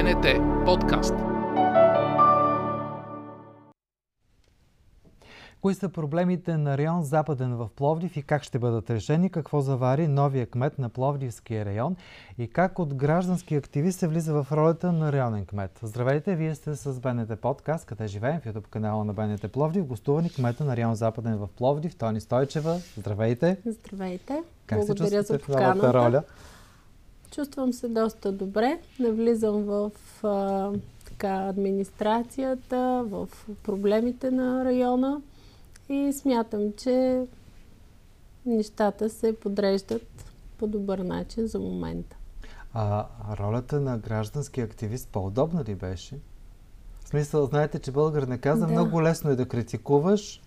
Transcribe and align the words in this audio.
БНТ 0.00 0.26
подкаст. 0.64 1.14
Кои 5.60 5.74
са 5.74 5.88
проблемите 5.88 6.56
на 6.56 6.78
район 6.78 7.02
Западен 7.02 7.56
в 7.56 7.68
Пловдив 7.76 8.16
и 8.16 8.22
как 8.22 8.42
ще 8.42 8.58
бъдат 8.58 8.90
решени? 8.90 9.30
Какво 9.30 9.60
завари 9.60 10.08
новия 10.08 10.46
кмет 10.46 10.78
на 10.78 10.88
Пловдивския 10.88 11.64
район 11.64 11.96
и 12.38 12.48
как 12.48 12.78
от 12.78 12.94
граждански 12.94 13.54
активист 13.54 13.98
се 13.98 14.08
влиза 14.08 14.42
в 14.42 14.46
ролята 14.52 14.92
на 14.92 15.12
районен 15.12 15.46
кмет? 15.46 15.78
Здравейте, 15.82 16.36
вие 16.36 16.54
сте 16.54 16.74
с 16.74 17.00
БНТ 17.00 17.40
подкаст, 17.40 17.86
къде 17.86 18.06
живеем 18.06 18.40
в 18.40 18.44
YouTube 18.44 18.68
канала 18.68 19.04
на 19.04 19.12
БНТ 19.12 19.52
Пловдив. 19.52 19.86
Гостувани 19.86 20.30
кмета 20.30 20.64
на 20.64 20.76
район 20.76 20.94
Западен 20.94 21.36
в 21.36 21.48
Пловдив, 21.48 21.96
Тони 21.96 22.20
Стойчева. 22.20 22.80
Здравейте! 22.98 23.56
Здравейте! 23.66 24.42
Как 24.66 24.78
Благодаря 24.78 25.24
се 25.24 25.32
за 25.32 25.38
поканата. 25.38 25.94
роля? 25.94 26.22
Чувствам 27.30 27.72
се 27.72 27.88
доста 27.88 28.32
добре. 28.32 28.80
Навлизам 28.98 29.62
в 29.62 29.90
а, 30.22 30.72
така, 31.04 31.48
администрацията, 31.48 33.04
в 33.06 33.28
проблемите 33.62 34.30
на 34.30 34.64
района 34.64 35.22
и 35.88 36.12
смятам, 36.12 36.72
че 36.76 37.26
нещата 38.46 39.10
се 39.10 39.36
подреждат 39.36 40.24
по 40.58 40.66
добър 40.66 40.98
начин 40.98 41.46
за 41.46 41.58
момента. 41.58 42.16
А 42.74 43.06
ролята 43.40 43.80
на 43.80 43.98
граждански 43.98 44.60
активист 44.60 45.08
по-удобна 45.08 45.64
ли 45.64 45.74
беше? 45.74 46.18
В 47.00 47.08
смисъл, 47.08 47.46
знаете, 47.46 47.78
че 47.78 47.92
българ 47.92 48.22
не 48.22 48.38
каза, 48.38 48.66
да. 48.66 48.72
много 48.72 49.02
лесно 49.02 49.30
е 49.30 49.36
да 49.36 49.48
критикуваш, 49.48 50.40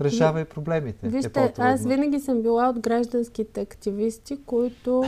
решавай 0.00 0.44
проблемите. 0.44 1.06
Е 1.06 1.08
Вижте, 1.08 1.40
е 1.40 1.52
аз 1.58 1.86
винаги 1.86 2.20
съм 2.20 2.42
била 2.42 2.68
от 2.68 2.80
гражданските 2.80 3.60
активисти, 3.60 4.38
които 4.46 5.04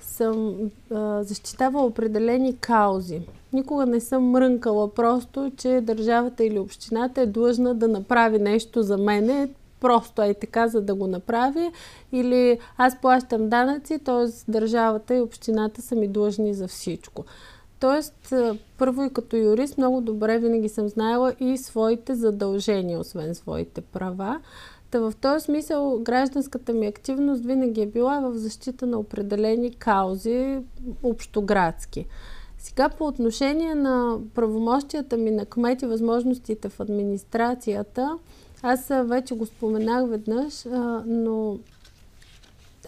съм 0.00 0.56
а, 0.90 1.22
защитавала 1.22 1.86
определени 1.86 2.56
каузи. 2.56 3.22
Никога 3.52 3.86
не 3.86 4.00
съм 4.00 4.30
мрънкала 4.30 4.94
просто, 4.94 5.52
че 5.56 5.80
държавата 5.82 6.44
или 6.44 6.58
общината 6.58 7.20
е 7.20 7.26
длъжна 7.26 7.74
да 7.74 7.88
направи 7.88 8.38
нещо 8.38 8.82
за 8.82 8.98
мене, 8.98 9.48
просто 9.80 10.22
е 10.22 10.34
така, 10.34 10.68
за 10.68 10.80
да 10.80 10.94
го 10.94 11.06
направи. 11.06 11.70
Или 12.12 12.58
аз 12.76 13.00
плащам 13.00 13.48
данъци, 13.48 13.98
т.е. 13.98 14.50
държавата 14.50 15.14
и 15.14 15.20
общината 15.20 15.82
са 15.82 15.94
ми 15.94 16.08
длъжни 16.08 16.54
за 16.54 16.68
всичко. 16.68 17.24
Тоест, 17.84 18.34
първо 18.78 19.02
и 19.02 19.12
като 19.12 19.36
юрист 19.36 19.78
много 19.78 20.00
добре 20.00 20.38
винаги 20.38 20.68
съм 20.68 20.88
знаела 20.88 21.34
и 21.40 21.56
своите 21.56 22.14
задължения, 22.14 22.98
освен 22.98 23.34
своите 23.34 23.80
права. 23.80 24.40
Та 24.90 25.00
в 25.00 25.12
този 25.20 25.44
смисъл 25.44 25.98
гражданската 25.98 26.72
ми 26.72 26.86
активност 26.86 27.44
винаги 27.44 27.80
е 27.80 27.86
била 27.86 28.20
в 28.20 28.34
защита 28.34 28.86
на 28.86 28.98
определени 28.98 29.74
каузи, 29.74 30.58
общоградски. 31.02 32.06
Сега 32.58 32.88
по 32.88 33.06
отношение 33.06 33.74
на 33.74 34.18
правомощията 34.34 35.16
ми 35.16 35.30
на 35.30 35.46
кмет 35.46 35.82
и 35.82 35.86
възможностите 35.86 36.68
в 36.68 36.80
администрацията, 36.80 38.18
аз 38.62 38.88
вече 38.88 39.34
го 39.34 39.46
споменах 39.46 40.08
веднъж, 40.08 40.64
но 41.06 41.58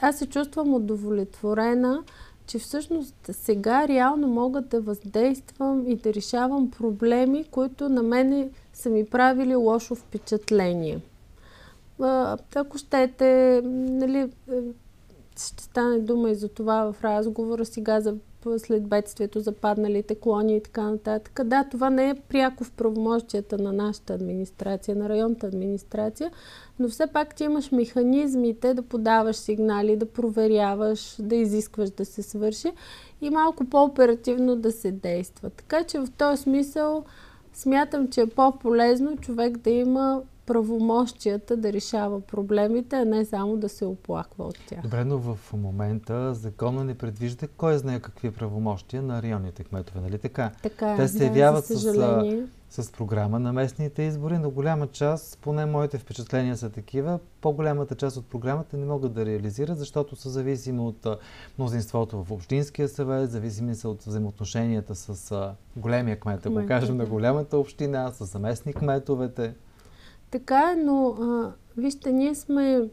аз 0.01 0.19
се 0.19 0.27
чувствам 0.27 0.75
удовлетворена, 0.75 2.03
че 2.47 2.59
всъщност 2.59 3.31
сега 3.33 3.89
реално 3.89 4.29
мога 4.29 4.61
да 4.61 4.81
въздействам 4.81 5.85
и 5.89 5.97
да 5.97 6.15
решавам 6.15 6.71
проблеми, 6.71 7.45
които 7.51 7.89
на 7.89 8.03
мене 8.03 8.51
са 8.73 8.91
ми 8.91 9.07
правили 9.07 9.55
лошо 9.55 9.95
впечатление. 9.95 11.01
Ако 12.55 12.79
щете, 12.79 13.61
нали, 13.65 14.19
е, 14.19 14.31
ще 15.39 15.63
стане 15.63 15.99
дума 15.99 16.31
и 16.31 16.35
за 16.35 16.49
това 16.49 16.93
в 16.93 17.05
разговора 17.05 17.65
сега 17.65 18.01
за 18.01 18.15
след 18.59 18.87
бедствието, 18.87 19.41
западналите 19.41 20.15
клони 20.15 20.57
и 20.57 20.61
така 20.61 20.83
нататък. 20.83 21.41
Да, 21.45 21.65
това 21.71 21.91
не 21.91 22.11
е 22.11 22.15
пряко 22.15 22.65
в 22.65 22.73
правомощията 22.73 23.59
на 23.59 23.73
нашата 23.73 24.15
администрация, 24.15 24.97
на 24.97 25.09
районната 25.09 25.47
администрация, 25.47 26.31
но 26.79 26.89
все 26.89 27.07
пак 27.07 27.35
ти 27.35 27.45
имаш 27.45 27.73
механизмите 27.73 28.75
да 28.75 28.83
подаваш 28.83 29.37
сигнали, 29.37 29.97
да 29.97 30.07
проверяваш, 30.07 31.17
да 31.19 31.37
изискваш 31.37 31.91
да 31.91 32.05
се 32.05 32.23
свърши 32.23 32.73
и 33.21 33.31
малко 33.31 33.65
по-оперативно 33.65 34.57
да 34.57 34.73
се 34.73 34.93
действа. 34.93 35.51
Така 35.51 35.85
че 35.85 35.99
в 35.99 36.09
този 36.19 36.43
смисъл 36.43 37.05
смятам, 37.53 38.09
че 38.09 38.21
е 38.21 38.27
по-полезно 38.27 39.17
човек 39.17 39.57
да 39.57 39.71
има 39.71 40.23
правомощията 40.47 41.57
да 41.57 41.73
решава 41.73 42.21
проблемите, 42.21 42.97
а 42.97 43.05
не 43.05 43.25
само 43.25 43.57
да 43.57 43.69
се 43.69 43.85
оплаква 43.85 44.45
от 44.45 44.59
тях. 44.67 44.83
Добре, 44.83 45.05
но 45.05 45.19
в 45.19 45.39
момента 45.53 46.35
закона 46.35 46.85
не 46.85 46.95
предвижда 46.95 47.47
кой 47.57 47.79
знае 47.79 48.01
какви 48.01 48.31
правомощия 48.31 49.03
на 49.03 49.23
районните 49.23 49.65
кметове, 49.65 50.01
нали 50.01 50.19
така? 50.19 50.51
Така 50.63 50.93
е, 50.93 50.97
Те 50.97 51.09
се 51.09 51.19
да, 51.19 51.25
явяват 51.25 51.67
с, 51.67 51.77
с 52.71 52.93
програма 52.93 53.39
на 53.39 53.53
местните 53.53 54.03
избори, 54.03 54.39
но 54.39 54.51
голяма 54.51 54.87
част, 54.87 55.39
поне 55.43 55.67
моите 55.67 55.99
впечатления 55.99 56.57
са 56.57 56.71
такива, 56.71 57.19
по-голямата 57.41 57.95
част 57.95 58.17
от 58.17 58.27
програмата 58.27 58.77
не 58.77 58.87
могат 58.87 59.13
да 59.13 59.27
реализират, 59.27 59.79
защото 59.79 60.17
са 60.17 60.31
зависими 60.31 60.81
от 60.81 61.07
мнозинството 61.59 62.25
в 62.25 62.33
Общинския 62.33 62.89
съвет, 62.89 63.31
зависими 63.31 63.75
са 63.75 63.89
от 63.89 64.03
взаимоотношенията 64.03 64.95
с 64.95 65.55
големия 65.77 66.21
кмет, 66.21 66.47
ако 66.47 66.67
кажем, 66.67 66.97
на 66.97 67.07
голямата 67.07 67.59
община, 67.59 68.13
с 68.13 68.25
заместник 68.25 68.77
кметовете. 68.77 69.55
Така 70.37 70.73
е, 70.73 70.77
но 70.77 71.09
а, 71.09 71.53
вижте, 71.77 72.13
ние 72.13 72.35
сме, 72.35 72.89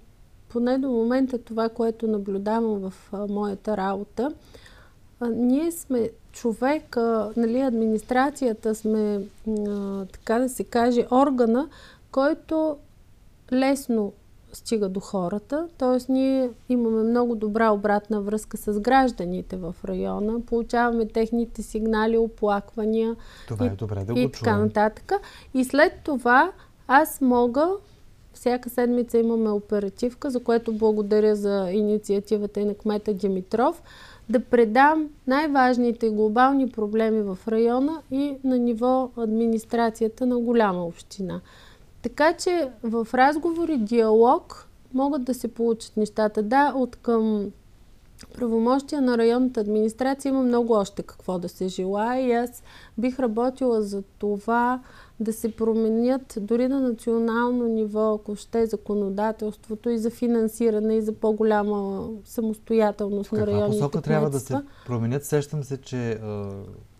поне 0.49 0.77
до 0.77 0.89
момента 0.89 1.37
това, 1.37 1.69
което 1.69 2.07
наблюдавам 2.07 2.79
в 2.79 2.93
а, 3.11 3.27
моята 3.27 3.77
работа, 3.77 4.31
а, 5.19 5.29
ние 5.29 5.71
сме 5.71 6.09
човек, 6.31 6.97
а, 6.97 7.31
нали, 7.37 7.59
администрацията 7.59 8.75
сме, 8.75 9.21
а, 9.67 10.05
така 10.05 10.39
да 10.39 10.49
се 10.49 10.63
каже, 10.63 11.05
органа, 11.11 11.69
който 12.11 12.77
лесно 13.51 14.13
стига 14.53 14.89
до 14.89 14.99
хората. 14.99 15.67
Т.е. 15.77 16.11
ние 16.11 16.49
имаме 16.69 17.03
много 17.03 17.35
добра 17.35 17.71
обратна 17.71 18.21
връзка 18.21 18.57
с 18.57 18.79
гражданите 18.79 19.57
в 19.57 19.75
района, 19.85 20.41
получаваме 20.41 21.07
техните 21.07 21.63
сигнали, 21.63 22.17
оплаквания. 22.17 23.15
Това 23.47 23.65
и, 23.65 23.69
е 23.69 23.71
добре 23.71 24.03
да 24.03 24.19
и 24.19 24.31
така 24.31 24.57
нататък. 24.57 25.11
И 25.53 25.63
след 25.63 25.93
това 26.03 26.51
аз 26.87 27.21
мога, 27.21 27.69
всяка 28.33 28.69
седмица 28.69 29.17
имаме 29.17 29.49
оперативка, 29.49 30.29
за 30.29 30.43
което 30.43 30.73
благодаря 30.73 31.35
за 31.35 31.69
инициативата 31.71 32.59
и 32.59 32.65
на 32.65 32.75
кмета 32.75 33.13
Димитров, 33.13 33.81
да 34.29 34.39
предам 34.39 35.09
най-важните 35.27 36.09
глобални 36.09 36.69
проблеми 36.69 37.21
в 37.21 37.37
района 37.47 38.01
и 38.11 38.35
на 38.43 38.57
ниво 38.57 39.09
администрацията 39.17 40.25
на 40.25 40.39
голяма 40.39 40.85
община. 40.85 41.41
Така 42.01 42.33
че 42.33 42.69
в 42.83 43.07
разговори, 43.13 43.77
диалог 43.77 44.67
могат 44.93 45.23
да 45.23 45.33
се 45.33 45.47
получат 45.47 45.97
нещата. 45.97 46.43
Да, 46.43 46.73
от 46.75 46.95
към 46.95 47.51
правомощия 48.33 49.01
на 49.01 49.17
районната 49.17 49.59
администрация 49.59 50.29
има 50.29 50.41
много 50.41 50.73
още 50.73 51.03
какво 51.03 51.39
да 51.39 51.49
се 51.49 51.67
желая 51.67 52.27
и 52.27 52.31
аз 52.31 52.63
бих 52.97 53.19
работила 53.19 53.81
за 53.81 54.03
това 54.17 54.81
да 55.19 55.33
се 55.33 55.55
променят 55.55 56.37
дори 56.41 56.67
на 56.67 56.79
национално 56.79 57.67
ниво, 57.67 58.13
ако 58.13 58.35
ще 58.35 58.65
законодателството 58.65 59.89
и 59.89 59.97
за 59.97 60.09
финансиране 60.09 60.95
и 60.95 61.01
за 61.01 61.13
по-голяма 61.13 62.09
самостоятелност 62.25 63.31
на 63.31 63.47
районните 63.47 63.77
посока 63.77 64.01
трябва 64.01 64.29
да 64.29 64.39
се 64.39 64.55
променят? 64.85 65.25
Сещам 65.25 65.63
се, 65.63 65.77
че 65.77 66.19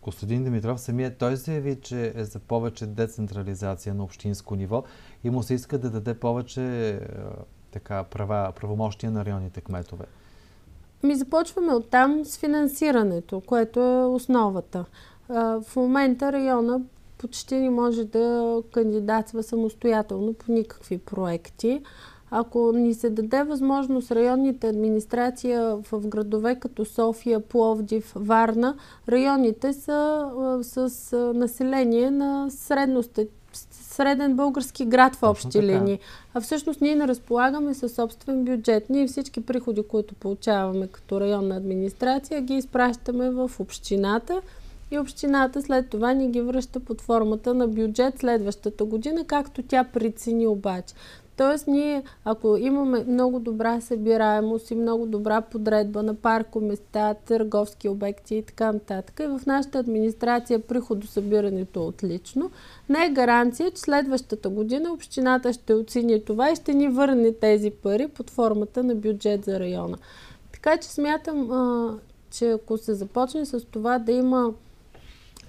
Костадин 0.01 0.43
Димитров 0.43 0.81
самия 0.81 1.17
той 1.17 1.35
заяви, 1.35 1.79
че 1.81 2.13
е 2.15 2.23
за 2.23 2.39
повече 2.39 2.85
децентрализация 2.85 3.95
на 3.95 4.03
общинско 4.03 4.55
ниво 4.55 4.83
и 5.23 5.29
му 5.29 5.43
се 5.43 5.53
иска 5.53 5.77
да 5.77 5.89
даде 5.89 6.13
повече 6.13 6.99
така, 7.71 8.03
права, 8.03 8.51
правомощия 8.55 9.11
на 9.11 9.25
районните 9.25 9.61
кметове. 9.61 10.05
Ми 11.03 11.15
започваме 11.15 11.73
оттам 11.73 12.25
с 12.25 12.37
финансирането, 12.37 13.41
което 13.41 13.79
е 13.79 14.05
основата. 14.05 14.85
В 15.29 15.63
момента 15.75 16.31
района 16.31 16.81
почти 17.17 17.55
не 17.55 17.69
може 17.69 18.03
да 18.03 18.57
кандидатства 18.73 19.43
самостоятелно 19.43 20.33
по 20.33 20.51
никакви 20.51 20.97
проекти. 20.97 21.81
Ако 22.31 22.71
ни 22.71 22.93
се 22.93 23.09
даде 23.09 23.43
възможност 23.43 24.11
районните 24.11 24.67
администрация 24.67 25.75
в 25.75 26.07
градове 26.07 26.59
като 26.59 26.85
София, 26.85 27.39
Пловдив, 27.39 28.13
Варна, 28.15 28.75
районите 29.09 29.73
са 29.73 30.29
с 30.61 31.17
население 31.35 32.11
на 32.11 32.49
средно 32.49 33.03
среден 33.93 34.35
български 34.35 34.85
град 34.85 35.15
в 35.15 35.23
общи 35.23 35.61
линии. 35.61 35.99
А 36.33 36.41
всъщност 36.41 36.81
ние 36.81 36.95
не 36.95 37.07
разполагаме 37.07 37.73
със 37.73 37.93
собствен 37.93 38.45
бюджет. 38.45 38.89
Ние 38.89 39.07
всички 39.07 39.45
приходи, 39.45 39.83
които 39.83 40.15
получаваме 40.15 40.87
като 40.87 41.21
районна 41.21 41.55
администрация, 41.55 42.41
ги 42.41 42.53
изпращаме 42.53 43.29
в 43.29 43.51
общината 43.59 44.41
и 44.91 44.99
общината 44.99 45.61
след 45.61 45.89
това 45.89 46.13
ни 46.13 46.31
ги 46.31 46.41
връща 46.41 46.79
под 46.79 47.01
формата 47.01 47.53
на 47.53 47.67
бюджет 47.67 48.19
следващата 48.19 48.85
година, 48.85 49.23
както 49.25 49.63
тя 49.63 49.83
прецени 49.83 50.47
обаче. 50.47 50.93
Тоест 51.37 51.67
ние, 51.67 52.03
ако 52.25 52.57
имаме 52.57 53.03
много 53.07 53.39
добра 53.39 53.81
събираемост 53.81 54.71
и 54.71 54.75
много 54.75 55.05
добра 55.05 55.41
подредба 55.41 56.03
на 56.03 56.15
паркоместа, 56.15 57.15
търговски 57.25 57.89
обекти 57.89 58.35
и 58.35 58.43
така 58.43 58.71
нататък, 58.71 59.19
и 59.23 59.27
в 59.27 59.41
нашата 59.45 59.79
администрация 59.79 60.59
приходосъбирането 60.59 61.79
е 61.79 61.83
отлично, 61.83 62.51
не 62.89 63.05
е 63.05 63.09
гаранция, 63.09 63.71
че 63.71 63.81
следващата 63.81 64.49
година 64.49 64.93
общината 64.93 65.53
ще 65.53 65.73
оцени 65.73 66.25
това 66.25 66.51
и 66.51 66.55
ще 66.55 66.73
ни 66.73 66.87
върне 66.87 67.33
тези 67.33 67.69
пари 67.69 68.07
под 68.07 68.29
формата 68.29 68.83
на 68.83 68.95
бюджет 68.95 69.45
за 69.45 69.59
района. 69.59 69.97
Така 70.51 70.77
че 70.77 70.89
смятам, 70.89 71.99
че 72.31 72.51
ако 72.51 72.77
се 72.77 72.93
започне 72.93 73.45
с 73.45 73.65
това 73.65 73.99
да 73.99 74.11
има 74.11 74.53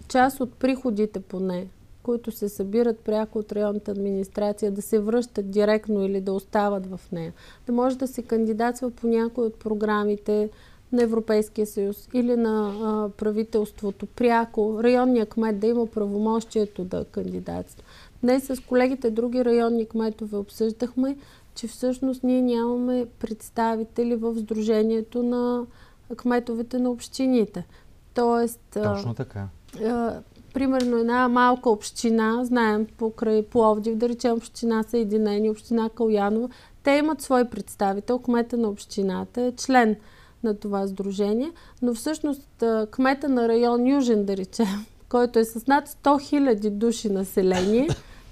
част 0.08 0.40
от 0.40 0.52
приходите 0.52 1.20
поне, 1.20 1.66
които 2.04 2.32
се 2.32 2.48
събират 2.48 2.98
пряко 2.98 3.38
от 3.38 3.52
районната 3.52 3.90
администрация, 3.90 4.72
да 4.72 4.82
се 4.82 4.98
връщат 4.98 5.50
директно 5.50 6.04
или 6.04 6.20
да 6.20 6.32
остават 6.32 6.86
в 6.86 7.00
нея. 7.12 7.32
Да 7.66 7.72
може 7.72 7.98
да 7.98 8.06
се 8.06 8.22
кандидатства 8.22 8.90
по 8.90 9.06
някои 9.06 9.44
от 9.44 9.54
програмите 9.54 10.50
на 10.92 11.02
Европейския 11.02 11.66
съюз 11.66 12.08
или 12.14 12.36
на 12.36 12.74
а, 12.82 13.08
правителството 13.08 14.06
пряко, 14.06 14.80
районния 14.82 15.26
кмет 15.26 15.58
да 15.58 15.66
има 15.66 15.86
правомощието 15.86 16.84
да 16.84 17.04
кандидатства. 17.04 17.84
Днес 18.22 18.44
с 18.44 18.60
колегите 18.68 19.10
други 19.10 19.44
районни 19.44 19.86
кметове 19.86 20.36
обсъждахме, 20.36 21.16
че 21.54 21.68
всъщност 21.68 22.22
ние 22.22 22.42
нямаме 22.42 23.06
представители 23.18 24.14
в 24.14 24.36
Сдружението 24.36 25.22
на 25.22 25.66
кметовете 26.16 26.78
на 26.78 26.90
общините. 26.90 27.66
Тоест, 28.14 28.60
Точно 28.72 29.14
така. 29.14 29.48
Примерно 30.54 30.96
една 30.96 31.28
малка 31.28 31.70
община, 31.70 32.44
знаем 32.44 32.86
покрай 32.98 33.42
Пловдив, 33.42 33.96
да 33.96 34.08
речем 34.08 34.32
община 34.32 34.82
Съединени, 34.82 35.50
община 35.50 35.88
Каляново, 35.88 36.50
те 36.82 36.90
имат 36.90 37.22
свой 37.22 37.44
представител, 37.44 38.18
кмета 38.18 38.56
на 38.56 38.68
общината 38.68 39.42
е 39.42 39.52
член 39.52 39.96
на 40.44 40.54
това 40.54 40.86
сдружение, 40.86 41.52
но 41.82 41.94
всъщност 41.94 42.64
кмета 42.90 43.28
на 43.28 43.48
район 43.48 43.88
Южен, 43.88 44.24
да 44.24 44.36
речем, 44.36 44.86
който 45.08 45.38
е 45.38 45.44
с 45.44 45.66
над 45.66 45.88
100 45.88 45.94
000 46.02 46.70
души 46.70 47.08
население, 47.08 47.88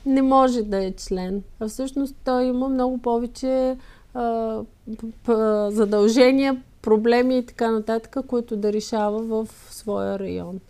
не 0.06 0.22
може 0.22 0.62
да 0.62 0.84
е 0.84 0.92
член. 0.92 1.42
А 1.60 1.68
всъщност 1.68 2.16
той 2.24 2.44
има 2.44 2.68
много 2.68 2.98
повече 2.98 3.76
задължения, 5.70 6.62
проблеми 6.82 7.38
и 7.38 7.46
така 7.46 7.70
нататък, 7.70 8.16
които 8.26 8.56
да 8.56 8.72
решава 8.72 9.22
в 9.22 9.48
своя 9.70 10.18
район. 10.18 10.60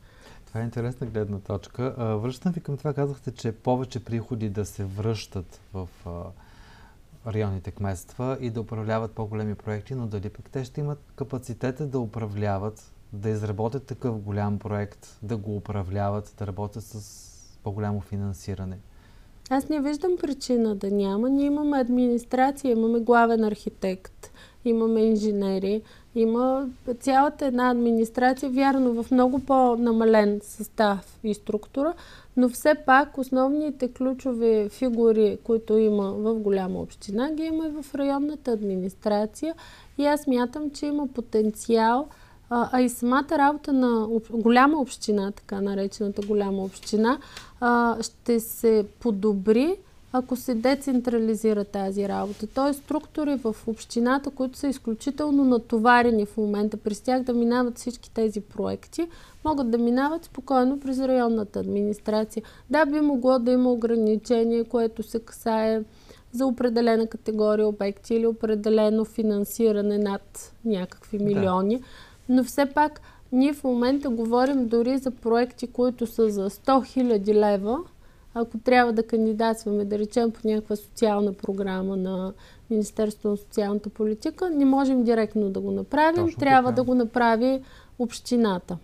Това 0.52 0.60
е 0.60 0.64
интересна 0.64 1.06
гледна 1.06 1.38
точка. 1.38 1.94
Връщам 2.22 2.52
ви 2.52 2.60
към 2.60 2.76
това, 2.76 2.94
казахте, 2.94 3.30
че 3.30 3.52
повече 3.52 4.04
приходи 4.04 4.48
да 4.48 4.64
се 4.64 4.84
връщат 4.84 5.60
в 5.72 5.88
районните 7.26 7.70
кметства 7.70 8.38
и 8.40 8.50
да 8.50 8.60
управляват 8.60 9.12
по-големи 9.12 9.54
проекти, 9.54 9.94
но 9.94 10.06
дали 10.06 10.28
пък 10.28 10.50
те 10.50 10.64
ще 10.64 10.80
имат 10.80 10.98
капацитета 11.16 11.86
да 11.86 11.98
управляват, 11.98 12.92
да 13.12 13.28
изработят 13.28 13.86
такъв 13.86 14.18
голям 14.18 14.58
проект, 14.58 15.18
да 15.22 15.36
го 15.36 15.56
управляват, 15.56 16.34
да 16.38 16.46
работят 16.46 16.84
с 16.84 17.58
по-голямо 17.62 18.00
финансиране? 18.00 18.78
Аз 19.50 19.68
не 19.68 19.80
виждам 19.80 20.16
причина 20.16 20.74
да 20.74 20.90
няма. 20.90 21.30
Ние 21.30 21.46
имаме 21.46 21.80
администрация, 21.80 22.72
имаме 22.72 23.00
главен 23.00 23.44
архитект, 23.44 24.32
имаме 24.64 25.00
инженери, 25.00 25.82
има 26.14 26.68
цялата 27.00 27.46
една 27.46 27.70
администрация, 27.70 28.50
вярно, 28.50 29.02
в 29.02 29.10
много 29.10 29.38
по-намален 29.38 30.40
състав 30.42 31.18
и 31.24 31.34
структура, 31.34 31.94
но 32.36 32.48
все 32.48 32.74
пак 32.86 33.18
основните 33.18 33.92
ключови 33.92 34.68
фигури, 34.68 35.38
които 35.44 35.78
има 35.78 36.12
в 36.12 36.34
голяма 36.34 36.80
община, 36.80 37.32
ги 37.32 37.42
има 37.42 37.66
и 37.66 37.82
в 37.82 37.94
районната 37.94 38.50
администрация. 38.50 39.54
И 39.98 40.06
аз 40.06 40.26
мятам, 40.26 40.70
че 40.70 40.86
има 40.86 41.08
потенциал, 41.08 42.08
а, 42.50 42.68
а 42.72 42.80
и 42.80 42.88
самата 42.88 43.28
работа 43.30 43.72
на 43.72 44.08
голяма 44.30 44.80
община, 44.80 45.30
така 45.30 45.60
наречената 45.60 46.26
голяма 46.26 46.62
община, 46.64 47.18
а, 47.60 47.96
ще 48.02 48.40
се 48.40 48.86
подобри 49.00 49.76
ако 50.12 50.36
се 50.36 50.54
децентрализира 50.54 51.64
тази 51.64 52.08
работа. 52.08 52.46
Т.е. 52.46 52.72
структури 52.72 53.34
в 53.36 53.56
общината, 53.66 54.30
които 54.30 54.58
са 54.58 54.68
изключително 54.68 55.44
натоварени 55.44 56.26
в 56.26 56.36
момента, 56.36 56.76
през 56.76 57.00
тях 57.00 57.22
да 57.22 57.34
минават 57.34 57.78
всички 57.78 58.10
тези 58.10 58.40
проекти, 58.40 59.08
могат 59.44 59.70
да 59.70 59.78
минават 59.78 60.24
спокойно 60.24 60.80
през 60.80 60.98
районната 60.98 61.60
администрация. 61.60 62.42
Да, 62.70 62.86
би 62.86 63.00
могло 63.00 63.38
да 63.38 63.52
има 63.52 63.72
ограничение, 63.72 64.64
което 64.64 65.02
се 65.02 65.20
касае 65.20 65.82
за 66.32 66.46
определена 66.46 67.06
категория 67.06 67.68
обекти 67.68 68.14
или 68.14 68.26
определено 68.26 69.04
финансиране 69.04 69.98
над 69.98 70.54
някакви 70.64 71.18
милиони. 71.18 71.76
Да. 71.76 71.84
Но 72.28 72.44
все 72.44 72.66
пак 72.66 73.00
ние 73.32 73.52
в 73.52 73.64
момента 73.64 74.10
говорим 74.10 74.68
дори 74.68 74.98
за 74.98 75.10
проекти, 75.10 75.66
които 75.66 76.06
са 76.06 76.30
за 76.30 76.50
100 76.50 76.62
000 76.98 77.34
лева, 77.34 77.78
ако 78.34 78.58
трябва 78.58 78.92
да 78.92 79.06
кандидатстваме, 79.06 79.84
да 79.84 79.98
речем 79.98 80.30
по 80.30 80.48
някаква 80.48 80.76
социална 80.76 81.32
програма 81.32 81.96
на 81.96 82.32
Министерството 82.70 83.28
на 83.28 83.36
социалната 83.36 83.90
политика, 83.90 84.50
не 84.50 84.64
можем 84.64 85.04
директно 85.04 85.50
да 85.50 85.60
го 85.60 85.70
направим. 85.70 86.24
Точно 86.24 86.40
трябва 86.40 86.70
така. 86.70 86.76
да 86.76 86.84
го 86.84 86.94
направи 86.94 87.62
общината. 87.98 88.78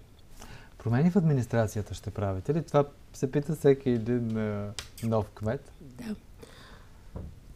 Промени 0.78 1.10
в 1.10 1.16
администрацията 1.16 1.94
ще 1.94 2.10
правите 2.10 2.54
ли? 2.54 2.62
Това 2.62 2.84
се 3.12 3.30
пита 3.32 3.54
всеки 3.54 3.90
един 3.90 4.38
е, 4.38 4.68
нов 5.02 5.30
кмет. 5.30 5.72
Да. 5.80 6.14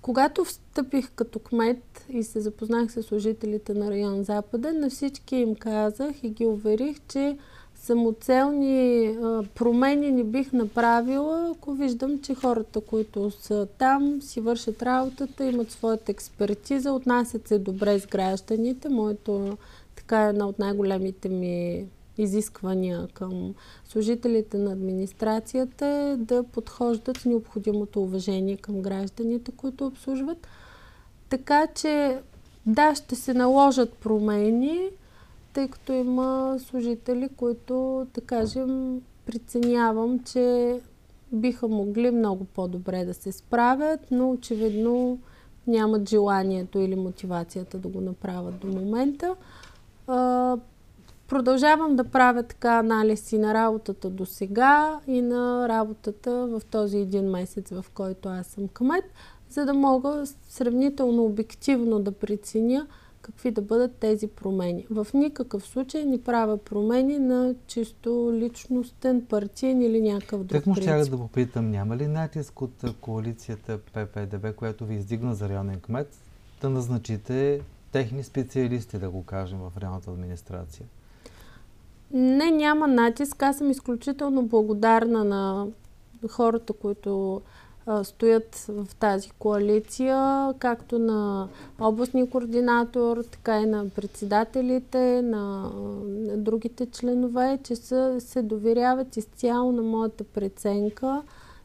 Когато 0.02 0.44
встъпих 0.44 1.10
като 1.10 1.38
кмет 1.38 2.06
и 2.08 2.22
се 2.22 2.40
запознах 2.40 2.92
с 2.92 3.02
служителите 3.02 3.74
на 3.74 3.90
район 3.90 4.22
Западен, 4.22 4.80
на 4.80 4.90
всички 4.90 5.36
им 5.36 5.54
казах 5.54 6.24
и 6.24 6.30
ги 6.30 6.46
уверих, 6.46 6.96
че 7.08 7.36
самоцелни 7.74 9.16
промени 9.54 10.12
не 10.12 10.24
бих 10.24 10.52
направила, 10.52 11.52
ако 11.56 11.72
виждам, 11.72 12.20
че 12.20 12.34
хората, 12.34 12.80
които 12.80 13.30
са 13.30 13.66
там, 13.78 14.22
си 14.22 14.40
вършат 14.40 14.82
работата, 14.82 15.44
имат 15.44 15.70
своята 15.70 16.12
експертиза, 16.12 16.92
отнасят 16.92 17.48
се 17.48 17.58
добре 17.58 17.98
с 17.98 18.06
гражданите. 18.06 18.88
Моето 18.88 19.58
така 19.96 20.26
е 20.26 20.28
една 20.28 20.48
от 20.48 20.58
най-големите 20.58 21.28
ми 21.28 21.86
изисквания 22.18 23.08
към 23.14 23.54
служителите 23.84 24.58
на 24.58 24.72
администрацията 24.72 25.86
е 25.86 26.16
да 26.16 26.42
подхождат 26.42 27.18
с 27.18 27.24
необходимото 27.24 28.02
уважение 28.02 28.56
към 28.56 28.82
гражданите, 28.82 29.52
които 29.52 29.86
обслужват. 29.86 30.46
Така 31.28 31.66
че 31.66 32.18
да, 32.66 32.94
ще 32.94 33.14
се 33.14 33.34
наложат 33.34 33.92
промени, 33.92 34.88
тъй 35.52 35.68
като 35.68 35.92
има 35.92 36.58
служители, 36.68 37.28
които, 37.36 38.06
да 38.14 38.20
кажем, 38.20 39.00
преценявам, 39.26 40.18
че 40.18 40.80
биха 41.32 41.68
могли 41.68 42.10
много 42.10 42.44
по-добре 42.44 43.04
да 43.04 43.14
се 43.14 43.32
справят, 43.32 44.00
но 44.10 44.30
очевидно 44.30 45.18
нямат 45.66 46.08
желанието 46.08 46.78
или 46.78 46.96
мотивацията 46.96 47.78
да 47.78 47.88
го 47.88 48.00
направят 48.00 48.58
до 48.58 48.66
момента. 48.66 49.36
Продължавам 51.32 51.96
да 51.96 52.04
правя 52.04 52.42
така 52.42 52.78
анализи 52.78 53.38
на 53.38 53.54
работата 53.54 54.10
до 54.10 54.26
сега 54.26 55.00
и 55.06 55.22
на 55.22 55.68
работата 55.68 56.46
в 56.46 56.62
този 56.70 56.98
един 56.98 57.30
месец, 57.30 57.70
в 57.70 57.84
който 57.94 58.28
аз 58.28 58.46
съм 58.46 58.68
кмет, 58.68 59.04
за 59.50 59.64
да 59.64 59.74
мога 59.74 60.24
сравнително 60.48 61.24
обективно 61.24 62.00
да 62.00 62.12
преценя 62.12 62.86
какви 63.22 63.50
да 63.50 63.62
бъдат 63.62 63.96
тези 63.96 64.26
промени. 64.26 64.86
В 64.90 65.06
никакъв 65.14 65.66
случай 65.66 66.04
не 66.04 66.22
правя 66.22 66.56
промени 66.56 67.18
на 67.18 67.54
чисто 67.66 68.30
личностен, 68.34 69.26
партиен 69.26 69.82
или 69.82 70.00
някакъв 70.00 70.44
друг 70.44 70.58
Так 70.58 70.66
му 70.66 70.74
ще 70.74 70.96
да 70.96 71.18
попитам, 71.18 71.70
няма 71.70 71.96
ли 71.96 72.06
натиск 72.06 72.62
от 72.62 72.84
коалицията 73.00 73.78
ППДБ, 73.78 74.56
която 74.56 74.86
ви 74.86 74.94
издигна 74.94 75.34
за 75.34 75.48
районен 75.48 75.80
кмет, 75.80 76.16
да 76.60 76.70
назначите 76.70 77.60
техни 77.92 78.22
специалисти, 78.22 78.98
да 78.98 79.10
го 79.10 79.24
кажем, 79.24 79.58
в 79.58 79.72
районната 79.78 80.10
администрация? 80.10 80.86
Не, 82.12 82.50
няма 82.50 82.86
натиск. 82.86 83.42
Аз 83.42 83.58
съм 83.58 83.70
изключително 83.70 84.42
благодарна 84.42 85.24
на 85.24 85.66
хората, 86.28 86.72
които 86.72 87.40
стоят 88.02 88.56
в 88.68 88.86
тази 88.94 89.30
коалиция, 89.30 90.48
както 90.58 90.98
на 90.98 91.48
областния 91.80 92.30
координатор, 92.30 93.24
така 93.30 93.60
и 93.60 93.66
на 93.66 93.88
председателите, 93.88 95.22
на, 95.22 95.70
на 96.06 96.36
другите 96.36 96.86
членове, 96.86 97.58
че 97.62 97.76
са, 97.76 98.16
се 98.18 98.42
доверяват 98.42 99.16
изцяло 99.16 99.72
на 99.72 99.82
моята 99.82 100.24
преценка 100.24 101.22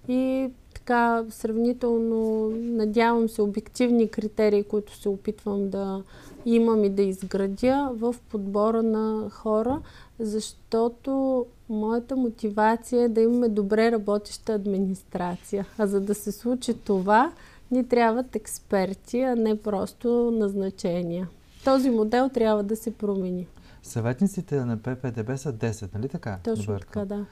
и 0.08 0.50
така 0.74 1.24
сравнително, 1.30 2.50
надявам 2.56 3.30
се, 3.30 3.42
обективни 3.42 4.08
критерии, 4.08 4.64
които 4.64 4.96
се 4.96 5.10
опитвам 5.10 5.70
да 5.70 6.04
имам 6.46 6.84
и 6.84 6.90
да 6.90 7.02
изградя 7.02 7.90
в 7.94 8.16
подбора 8.30 8.84
на 8.84 9.30
хора, 9.30 9.82
защото 10.20 11.46
моята 11.70 12.16
мотивация 12.16 13.04
е 13.04 13.10
да 13.10 13.22
имаме 13.22 13.50
добре 13.50 13.92
работеща 13.92 14.54
администрация. 14.54 15.66
А 15.78 15.88
за 15.88 16.02
да 16.02 16.16
се 16.16 16.32
случи 16.32 16.74
това, 16.74 17.32
Ни 17.72 17.88
трябват 17.88 18.36
експерти, 18.36 19.22
а 19.22 19.36
не 19.36 19.62
просто 19.62 20.32
назначения. 20.32 21.28
Този 21.64 21.90
модел 21.90 22.30
трябва 22.30 22.64
да 22.64 22.76
се 22.76 22.92
промени. 22.92 23.48
Съветниците 23.84 24.66
на 24.66 24.78
ППДБ 24.78 25.38
са 25.38 25.54
10, 25.54 25.94
нали 25.94 26.10
така? 26.10 26.40
Точно 26.44 26.80
така, 26.80 27.06
да. 27.06 27.26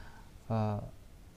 А, 0.48 0.80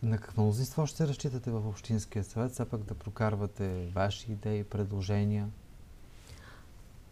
на 0.03 0.17
какво 0.17 0.41
мнозинство 0.41 0.85
ще 0.85 1.07
разчитате 1.07 1.51
в 1.51 1.67
Общинския 1.67 2.23
съвет, 2.23 2.51
все 2.51 2.65
пак 2.65 2.83
да 2.83 2.93
прокарвате 2.93 3.91
ваши 3.95 4.31
идеи, 4.31 4.63
предложения? 4.63 5.47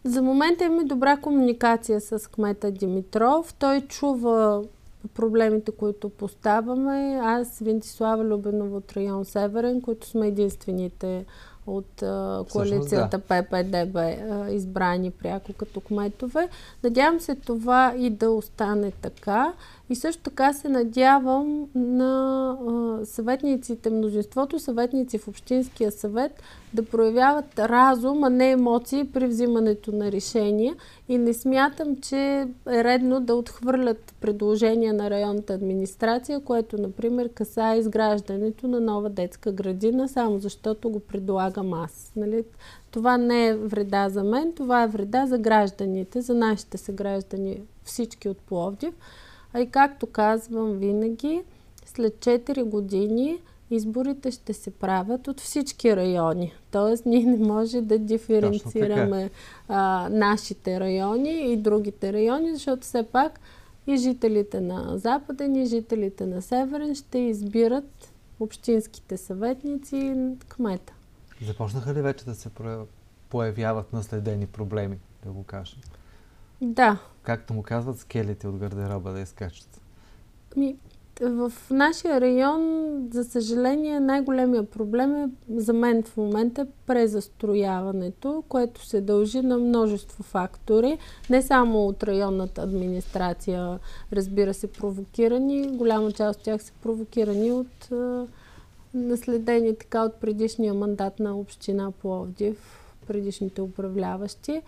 За 0.03 0.21
момента 0.21 0.65
имаме 0.65 0.83
добра 0.83 1.17
комуникация 1.17 2.01
с 2.01 2.31
кмета 2.31 2.71
Димитров. 2.71 3.53
Той 3.53 3.81
чува 3.81 4.63
проблемите, 5.13 5.71
които 5.71 6.09
поставяме. 6.09 7.19
Аз, 7.23 7.59
Вентислава 7.59 8.23
Любенова 8.23 8.77
от 8.77 8.93
район 8.97 9.25
Северен, 9.25 9.81
които 9.81 10.07
сме 10.07 10.27
единствените 10.27 11.25
от 11.67 12.01
а, 12.03 12.43
коалицията 12.51 13.17
да. 13.17 13.43
ППДБ 13.43 13.97
избрани 14.49 15.11
пряко 15.11 15.53
като 15.53 15.81
кметове. 15.81 16.49
Надявам 16.83 17.19
се 17.19 17.35
това 17.35 17.93
и 17.97 18.09
да 18.09 18.31
остане 18.31 18.91
така. 18.91 19.53
И 19.89 19.95
също 19.95 20.23
така 20.23 20.53
се 20.53 20.69
надявам 20.69 21.67
на 21.75 22.49
а, 22.67 23.05
съветниците, 23.05 23.89
мнозинството 23.89 24.59
съветници 24.59 25.17
в 25.17 25.27
Общинския 25.27 25.91
съвет 25.91 26.41
да 26.73 26.85
проявяват 26.85 27.59
разум, 27.59 28.23
а 28.23 28.29
не 28.29 28.51
емоции 28.51 29.09
при 29.13 29.27
взимането 29.27 29.91
на 29.91 30.11
решения. 30.11 30.75
И 31.09 31.17
не 31.17 31.33
смятам, 31.33 31.95
че 32.01 32.17
е 32.17 32.47
редно 32.83 33.19
да 33.19 33.35
отхвърлят 33.35 34.15
предложения 34.21 34.93
на 34.93 35.09
районната 35.09 35.53
администрация, 35.53 36.39
което, 36.39 36.77
например, 36.77 37.29
касае 37.29 37.77
изграждането 37.77 38.67
на 38.67 38.79
нова 38.79 39.09
детска 39.09 39.51
градина, 39.51 40.07
само 40.07 40.39
защото 40.39 40.89
го 40.89 40.99
предлагам 40.99 41.73
аз. 41.73 42.11
Нали? 42.15 42.43
Това 42.91 43.17
не 43.17 43.47
е 43.47 43.55
вреда 43.55 44.09
за 44.09 44.23
мен, 44.23 44.53
това 44.53 44.83
е 44.83 44.87
вреда 44.87 45.25
за 45.27 45.37
гражданите, 45.37 46.21
за 46.21 46.33
нашите 46.33 46.77
съграждани, 46.77 47.61
всички 47.83 48.29
от 48.29 48.37
Пловдив. 48.37 48.93
А 49.53 49.59
и 49.59 49.69
както 49.69 50.07
казвам 50.07 50.71
винаги, 50.71 51.43
след 51.85 52.13
4 52.13 52.63
години 52.63 53.39
изборите 53.69 54.31
ще 54.31 54.53
се 54.53 54.71
правят 54.71 55.27
от 55.27 55.39
всички 55.39 55.95
райони. 55.95 56.53
Тоест, 56.71 57.05
ние 57.05 57.23
не 57.23 57.47
може 57.47 57.81
да 57.81 57.99
диференцираме 57.99 59.29
а, 59.67 60.09
нашите 60.11 60.79
райони 60.79 61.53
и 61.53 61.57
другите 61.57 62.13
райони, 62.13 62.53
защото 62.53 62.81
все 62.81 63.03
пак 63.03 63.39
и 63.87 63.97
жителите 63.97 64.61
на 64.61 64.97
Западен, 64.97 65.55
и 65.55 65.65
жителите 65.65 66.25
на 66.25 66.41
Северен 66.41 66.95
ще 66.95 67.17
избират 67.17 68.13
общинските 68.39 69.17
съветници 69.17 69.97
и 69.97 70.35
кмета. 70.47 70.93
Започнаха 71.45 71.93
ли 71.93 72.01
вече 72.01 72.25
да 72.25 72.35
се 72.35 72.49
появяват 73.29 73.93
наследени 73.93 74.47
проблеми, 74.47 74.97
да 75.25 75.31
го 75.31 75.43
кажем? 75.43 75.79
Да. 76.61 76.97
Както 77.23 77.53
му 77.53 77.63
казват, 77.63 77.99
скелите 77.99 78.47
от 78.47 78.57
гардероба 78.57 79.11
да 79.11 79.19
изкачат. 79.19 79.81
Ми, 80.55 80.77
в 81.21 81.53
нашия 81.71 82.21
район, 82.21 82.61
за 83.11 83.23
съжаление, 83.23 83.99
най-големия 83.99 84.69
проблем 84.69 85.15
е 85.15 85.29
за 85.55 85.73
мен 85.73 86.03
в 86.03 86.17
момента 86.17 86.67
презастрояването, 86.85 88.43
което 88.49 88.85
се 88.85 89.01
дължи 89.01 89.41
на 89.41 89.57
множество 89.57 90.23
фактори. 90.23 90.97
Не 91.29 91.41
само 91.41 91.87
от 91.87 92.03
районната 92.03 92.61
администрация, 92.61 93.79
разбира 94.13 94.53
се, 94.53 94.71
провокирани. 94.71 95.77
Голяма 95.77 96.11
част 96.11 96.39
от 96.39 96.45
тях 96.45 96.63
са 96.63 96.73
провокирани 96.83 97.51
от 97.51 97.89
наследени 98.93 99.77
така 99.77 100.03
от 100.03 100.15
предишния 100.15 100.73
мандат 100.73 101.19
на 101.19 101.37
община 101.37 101.91
Пловдив, 101.91 102.79
предишните 103.07 103.61
управляващи. 103.61 104.61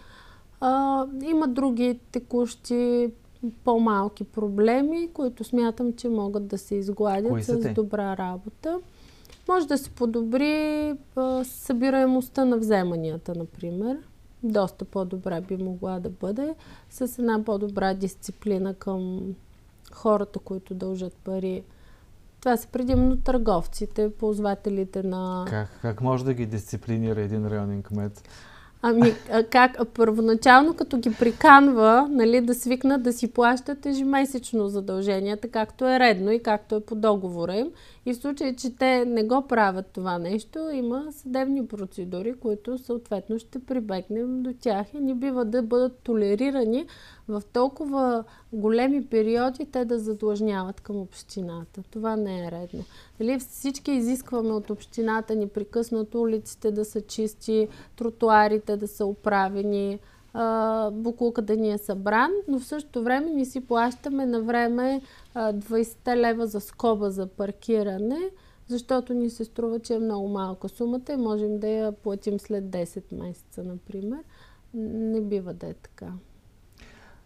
А, 0.61 1.05
има 1.23 1.47
други 1.47 1.99
текущи 2.11 3.11
по-малки 3.63 4.23
проблеми, 4.23 5.09
които 5.13 5.43
смятам, 5.43 5.93
че 5.93 6.09
могат 6.09 6.47
да 6.47 6.57
се 6.57 6.75
изгладят 6.75 7.43
с 7.43 7.61
те? 7.61 7.73
добра 7.73 8.17
работа. 8.17 8.79
Може 9.47 9.67
да 9.67 9.77
се 9.77 9.89
подобри 9.89 10.93
а, 11.15 11.43
събираемостта 11.43 12.45
на 12.45 12.57
вземанията, 12.57 13.35
например. 13.35 13.97
Доста 14.43 14.85
по-добра 14.85 15.41
би 15.41 15.57
могла 15.57 15.99
да 15.99 16.09
бъде 16.09 16.55
с 16.89 17.19
една 17.19 17.43
по-добра 17.43 17.93
дисциплина 17.93 18.73
към 18.73 19.21
хората, 19.91 20.39
които 20.39 20.73
дължат 20.73 21.13
пари. 21.13 21.63
Това 22.39 22.57
са 22.57 22.67
предимно 22.67 23.17
търговците, 23.17 24.11
ползвателите 24.11 25.03
на... 25.03 25.45
Как, 25.49 25.69
как 25.81 26.01
може 26.01 26.25
да 26.25 26.33
ги 26.33 26.45
дисциплинира 26.45 27.21
един 27.21 27.47
районен 27.47 27.83
кмет? 27.83 28.29
Ами, 28.81 29.13
как 29.49 29.77
първоначално, 29.93 30.73
като 30.73 30.97
ги 30.97 31.13
приканва 31.19 32.07
нали, 32.11 32.41
да 32.41 32.55
свикнат 32.55 33.03
да 33.03 33.13
си 33.13 33.33
плащат 33.33 33.85
ежемесечно 33.85 34.67
задълженията, 34.67 35.47
както 35.47 35.85
е 35.85 35.99
редно 35.99 36.31
и 36.31 36.43
както 36.43 36.75
е 36.75 36.79
по 36.79 36.95
договора 36.95 37.55
им. 37.55 37.67
И 38.09 38.13
в 38.13 38.17
случай, 38.17 38.55
че 38.55 38.75
те 38.75 39.05
не 39.05 39.23
го 39.23 39.47
правят 39.47 39.85
това 39.93 40.17
нещо, 40.17 40.69
има 40.73 41.07
съдебни 41.11 41.67
процедури, 41.67 42.33
които 42.33 42.77
съответно 42.77 43.39
ще 43.39 43.59
прибегнем 43.59 44.43
до 44.43 44.53
тях 44.61 44.93
и 44.93 44.99
не 44.99 45.15
бива 45.15 45.45
да 45.45 45.63
бъдат 45.63 45.99
толерирани 46.03 46.85
в 47.27 47.43
толкова 47.53 48.23
големи 48.53 49.05
периоди 49.05 49.65
те 49.65 49.85
да 49.85 49.99
задлъжняват 49.99 50.81
към 50.81 50.95
общината. 50.95 51.83
Това 51.91 52.15
не 52.15 52.45
е 52.45 52.51
редно. 52.51 52.83
Дали 53.19 53.39
всички 53.39 53.91
изискваме 53.91 54.51
от 54.51 54.69
общината 54.69 55.35
непрекъснато 55.35 56.21
улиците 56.21 56.71
да 56.71 56.85
са 56.85 57.01
чисти, 57.01 57.67
тротуарите 57.95 58.77
да 58.77 58.87
са 58.87 59.05
оправени, 59.05 59.99
буклука 60.91 61.41
да 61.41 61.57
ни 61.57 61.71
е 61.71 61.77
събран, 61.77 62.31
но 62.47 62.59
в 62.59 62.65
същото 62.65 63.03
време 63.03 63.29
ни 63.29 63.45
си 63.45 63.61
плащаме 63.61 64.25
на 64.25 64.41
време 64.41 65.01
20 65.35 66.15
лева 66.15 66.47
за 66.47 66.59
скоба 66.59 67.11
за 67.11 67.27
паркиране, 67.27 68.19
защото 68.67 69.13
ни 69.13 69.29
се 69.29 69.45
струва, 69.45 69.79
че 69.79 69.93
е 69.93 69.99
много 69.99 70.27
малка 70.27 70.69
сумата 70.69 71.11
и 71.13 71.15
можем 71.15 71.59
да 71.59 71.67
я 71.67 71.91
платим 71.91 72.39
след 72.39 72.63
10 72.63 73.03
месеца, 73.23 73.63
например. 73.63 74.19
Не 74.73 75.21
бива 75.21 75.53
да 75.53 75.67
е 75.67 75.73
така. 75.73 76.07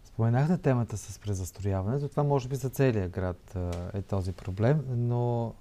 Споменахте 0.04 0.58
темата 0.58 0.98
с 0.98 1.20
презастрояването. 1.20 2.08
Това 2.08 2.24
може 2.24 2.48
би 2.48 2.56
за 2.56 2.70
целия 2.70 3.10
град 3.10 3.58
е 3.94 4.02
този 4.02 4.32
проблем, 4.32 4.84
но 4.90 5.54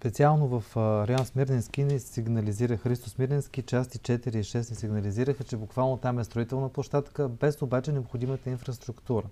специално 0.00 0.60
в 0.60 0.76
район 1.08 1.26
Смирненски 1.26 1.84
ни 1.84 1.98
сигнализира 1.98 2.76
Христо 2.76 3.10
Смирненски, 3.10 3.62
части 3.62 3.98
4 3.98 4.36
и 4.36 4.44
6 4.44 4.70
ни 4.70 4.76
сигнализираха, 4.76 5.44
че 5.44 5.56
буквално 5.56 5.96
там 5.96 6.18
е 6.18 6.24
строителна 6.24 6.68
площадка, 6.68 7.28
без 7.28 7.62
обаче 7.62 7.92
необходимата 7.92 8.50
инфраструктура. 8.50 9.26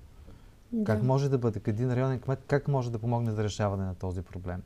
Да. 0.72 0.84
Как 0.84 1.02
може 1.02 1.28
да 1.28 1.38
бъде? 1.38 1.60
Един 1.66 1.92
районен 1.92 2.20
кмет 2.20 2.38
как 2.46 2.68
може 2.68 2.92
да 2.92 2.98
помогне 2.98 3.32
за 3.32 3.44
решаване 3.44 3.84
на 3.84 3.94
този 3.94 4.22
проблем? 4.22 4.62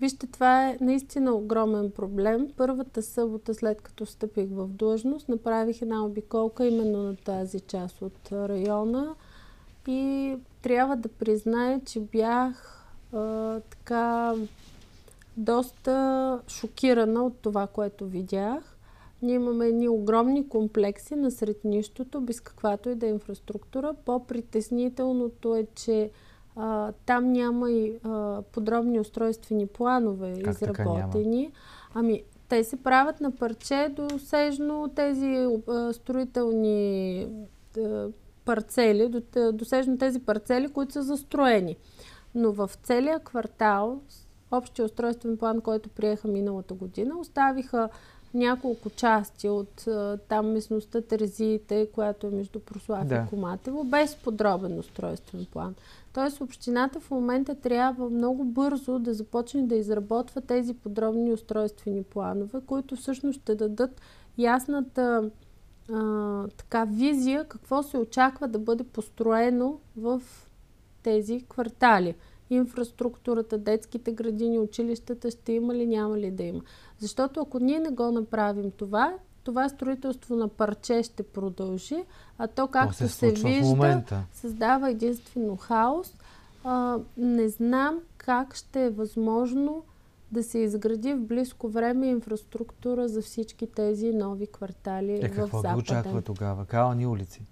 Вижте, 0.00 0.26
това 0.26 0.68
е 0.68 0.78
наистина 0.80 1.32
огромен 1.32 1.90
проблем. 1.90 2.48
Първата 2.56 3.02
събота, 3.02 3.54
след 3.54 3.80
като 3.80 4.06
стъпих 4.06 4.48
в 4.50 4.68
длъжност, 4.68 5.28
направих 5.28 5.82
една 5.82 6.04
обиколка 6.04 6.66
именно 6.66 7.02
на 7.02 7.16
тази 7.16 7.60
част 7.60 8.02
от 8.02 8.32
района 8.32 9.14
и 9.86 10.36
трябва 10.62 10.96
да 10.96 11.08
призная, 11.08 11.80
че 11.84 12.00
бях 12.00 12.84
а, 13.12 13.60
така 13.60 14.34
доста 15.36 16.40
шокирана 16.48 17.24
от 17.24 17.38
това, 17.42 17.66
което 17.66 18.06
видях. 18.06 18.76
Ние 19.22 19.34
имаме 19.34 19.66
едни 19.66 19.88
огромни 19.88 20.48
комплекси 20.48 21.16
насред 21.16 21.64
нищото, 21.64 22.20
без 22.20 22.40
каквато 22.40 22.88
и 22.88 22.94
да 22.94 23.06
е 23.06 23.10
инфраструктура. 23.10 23.94
По-притеснителното 24.04 25.54
е, 25.54 25.66
че 25.74 26.10
а, 26.56 26.92
там 27.06 27.32
няма 27.32 27.70
и 27.70 27.98
а, 28.04 28.42
подробни 28.52 29.00
устройствени 29.00 29.66
планове 29.66 30.42
как 30.42 30.54
изработени. 30.54 31.52
Ами, 31.94 32.22
те 32.48 32.64
се 32.64 32.76
правят 32.76 33.20
на 33.20 33.30
парче 33.30 33.94
досежно 33.96 34.88
тези 34.96 35.46
а, 35.68 35.92
строителни 35.92 37.28
а, 37.78 38.08
парцели, 38.44 39.08
до, 39.08 39.52
досежно 39.52 39.98
тези 39.98 40.20
парцели, 40.20 40.68
които 40.68 40.92
са 40.92 41.02
застроени. 41.02 41.76
Но 42.34 42.52
в 42.52 42.70
целия 42.82 43.20
квартал, 43.20 44.00
общия 44.50 44.84
устройствен 44.84 45.36
план, 45.36 45.60
който 45.60 45.88
приеха 45.88 46.28
миналата 46.28 46.74
година, 46.74 47.18
оставиха 47.18 47.88
няколко 48.34 48.90
части 48.90 49.48
от 49.48 49.88
там 50.28 50.46
местността 50.52 51.00
Терезиите, 51.00 51.88
която 51.92 52.26
е 52.26 52.30
между 52.30 52.60
Прослав 52.60 53.06
да. 53.06 53.14
и 53.14 53.30
Коматево, 53.30 53.84
без 53.84 54.16
подробен 54.16 54.78
устройствен 54.78 55.46
план. 55.52 55.74
Тоест 56.12 56.40
общината 56.40 57.00
в 57.00 57.10
момента 57.10 57.54
трябва 57.54 58.10
много 58.10 58.44
бързо 58.44 58.98
да 58.98 59.14
започне 59.14 59.62
да 59.62 59.74
изработва 59.76 60.40
тези 60.40 60.74
подробни 60.74 61.32
устройствени 61.32 62.02
планове, 62.02 62.60
които 62.66 62.96
всъщност 62.96 63.40
ще 63.40 63.54
дадат 63.54 64.00
ясната 64.38 65.30
а, 65.92 66.48
така 66.48 66.84
визия 66.84 67.44
какво 67.44 67.82
се 67.82 67.98
очаква 67.98 68.48
да 68.48 68.58
бъде 68.58 68.84
построено 68.84 69.78
в 69.96 70.22
тези 71.02 71.44
квартали. 71.48 72.14
Инфраструктурата, 72.50 73.58
детските 73.58 74.12
градини, 74.12 74.58
училищата 74.58 75.30
ще 75.30 75.52
има 75.52 75.74
ли, 75.74 75.86
няма 75.86 76.18
ли 76.18 76.30
да 76.30 76.42
има. 76.42 76.60
Защото 76.98 77.40
ако 77.40 77.58
ние 77.58 77.80
не 77.80 77.90
го 77.90 78.10
направим 78.10 78.70
това, 78.70 79.14
това 79.44 79.68
строителство 79.68 80.36
на 80.36 80.48
парче 80.48 81.02
ще 81.02 81.22
продължи, 81.22 82.04
а 82.38 82.46
то 82.46 82.66
както 82.66 82.98
то 82.98 83.08
се, 83.08 83.08
се 83.08 83.30
вижда, 83.30 84.02
създава 84.32 84.90
единствено 84.90 85.56
хаос. 85.56 86.14
А, 86.64 86.98
не 87.16 87.48
знам 87.48 87.98
как 88.16 88.54
ще 88.54 88.84
е 88.84 88.90
възможно 88.90 89.84
да 90.32 90.42
се 90.42 90.58
изгради 90.58 91.14
в 91.14 91.20
близко 91.20 91.68
време 91.68 92.06
инфраструктура 92.06 93.08
за 93.08 93.22
всички 93.22 93.66
тези 93.66 94.12
нови 94.12 94.46
квартали 94.46 95.12
е, 95.12 95.28
в 95.28 95.34
Западен. 95.34 95.50
Какво 95.50 95.62
ги 95.62 95.78
очаква 95.78 96.22
тогава? 96.22 96.64
Кални 96.64 97.06
улици? 97.06 97.42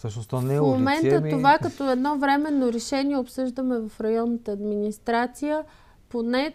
Всъщност 0.00 0.30
то 0.30 0.40
не 0.40 0.54
е 0.54 0.60
В 0.60 0.62
момента 0.62 1.06
улици, 1.06 1.14
ами... 1.14 1.30
това 1.30 1.58
като 1.58 1.90
едно 1.90 2.18
временно 2.18 2.72
решение 2.72 3.16
обсъждаме 3.16 3.78
в 3.78 4.00
районната 4.00 4.52
администрация. 4.52 5.64
Поне 6.08 6.54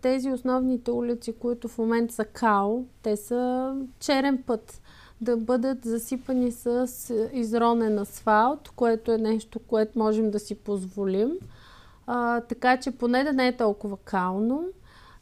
тези 0.00 0.30
основните 0.30 0.90
улици, 0.90 1.32
които 1.32 1.68
в 1.68 1.78
момента 1.78 2.14
са 2.14 2.24
КАО, 2.24 2.84
те 3.02 3.16
са 3.16 3.74
черен 4.00 4.42
път 4.46 4.82
да 5.20 5.36
бъдат 5.36 5.84
засипани 5.84 6.52
с 6.52 6.88
изронен 7.32 7.98
асфалт, 7.98 8.68
което 8.68 9.12
е 9.12 9.18
нещо, 9.18 9.58
което 9.58 9.98
можем 9.98 10.30
да 10.30 10.38
си 10.38 10.54
позволим. 10.54 11.30
А, 12.06 12.40
така 12.40 12.76
че 12.76 12.90
поне 12.90 13.24
да 13.24 13.32
не 13.32 13.48
е 13.48 13.56
толкова 13.56 13.96
кално. 13.96 14.64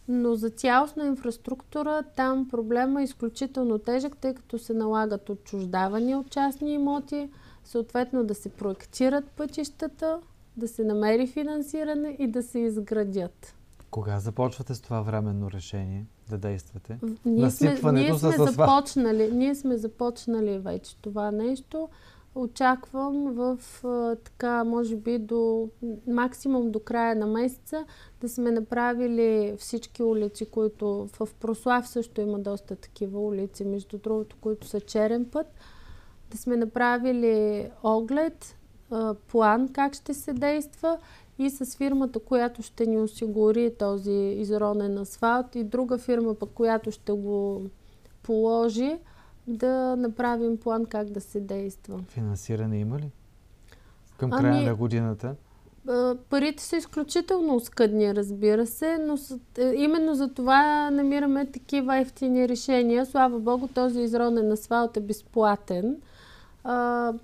Но 0.09 0.35
за 0.35 0.51
цялостна 0.51 1.07
инфраструктура 1.07 2.03
там 2.17 2.49
проблема 2.49 3.01
е 3.01 3.05
изключително 3.05 3.79
тежък, 3.79 4.17
тъй 4.17 4.35
като 4.35 4.59
се 4.59 4.75
налагат 4.75 5.29
отчуждавания 5.29 6.19
от 6.19 6.31
частни 6.31 6.75
имоти, 6.75 7.29
съответно 7.65 8.25
да 8.25 8.35
се 8.35 8.49
проектират 8.49 9.25
пътищата, 9.31 10.21
да 10.57 10.69
се 10.69 10.85
намери 10.85 11.27
финансиране 11.27 12.17
и 12.19 12.27
да 12.27 12.43
се 12.43 12.59
изградят. 12.59 13.55
Кога 13.91 14.21
започвате 14.21 14.75
с 14.75 14.81
това 14.81 15.01
временно 15.03 15.51
решение 15.51 16.07
да 16.31 16.39
действате? 16.39 16.99
Ние 17.25 17.51
сме, 17.51 17.93
ние 17.93 18.15
сме 18.15 18.37
започнали, 18.37 19.31
ние 19.33 19.55
сме 19.55 19.77
започнали 19.77 20.59
вече 20.59 20.97
това 20.97 21.31
нещо. 21.31 21.89
Очаквам 22.35 23.33
в 23.33 23.59
така, 24.25 24.65
може 24.65 24.97
би 24.97 25.19
до 25.19 25.69
максимум 26.07 26.71
до 26.71 26.81
края 26.81 27.17
на 27.17 27.27
месеца 27.27 27.85
да 28.21 28.29
сме 28.29 28.51
направили 28.51 29.55
всички 29.59 30.03
улици, 30.03 30.47
които 30.47 31.09
в 31.19 31.29
Прослав 31.41 31.89
също 31.89 32.21
има 32.21 32.39
доста 32.39 32.77
такива 32.77 33.21
улици, 33.21 33.65
между 33.65 33.99
другото, 33.99 34.37
които 34.41 34.67
са 34.67 34.81
черен 34.81 35.25
път. 35.25 35.47
Да 36.33 36.39
сме 36.39 36.57
направили 36.57 37.67
оглед, 37.83 38.57
план 39.29 39.69
как 39.73 39.95
ще 39.95 40.15
се 40.15 40.33
действа 40.33 40.99
и 41.39 41.51
с 41.51 41.77
фирмата, 41.77 42.19
която 42.19 42.63
ще 42.63 42.87
ни 42.87 42.99
осигури 42.99 43.75
този 43.79 44.37
изронен 44.39 44.99
асфалт 44.99 45.55
и 45.55 45.65
друга 45.65 45.99
фирма, 45.99 46.35
пък, 46.35 46.51
която 46.51 46.91
ще 46.91 47.13
го 47.13 47.63
положи, 48.23 48.99
да 49.47 49.97
направим 49.97 50.57
план 50.57 50.87
как 50.87 51.11
да 51.11 51.21
се 51.21 51.41
действа. 51.41 52.01
Финансиране 52.09 52.79
има 52.79 52.99
ли? 52.99 53.11
Към 54.17 54.31
края 54.31 54.55
ами, 54.55 54.65
на 54.65 54.75
годината? 54.75 55.35
Парите 56.31 56.63
са 56.63 56.77
изключително 56.77 57.61
скъдни, 57.61 58.15
разбира 58.15 58.67
се, 58.67 58.99
но 58.99 59.19
е, 59.59 59.73
именно 59.75 60.15
за 60.15 60.35
това 60.35 60.91
намираме 60.91 61.47
такива 61.47 61.99
ефтини 61.99 62.49
решения. 62.49 63.07
Слава 63.07 63.39
Богу, 63.39 63.69
този 63.69 64.01
изронен 64.01 64.53
асфалт 64.53 64.97
е 64.97 65.01
безплатен. 65.01 65.97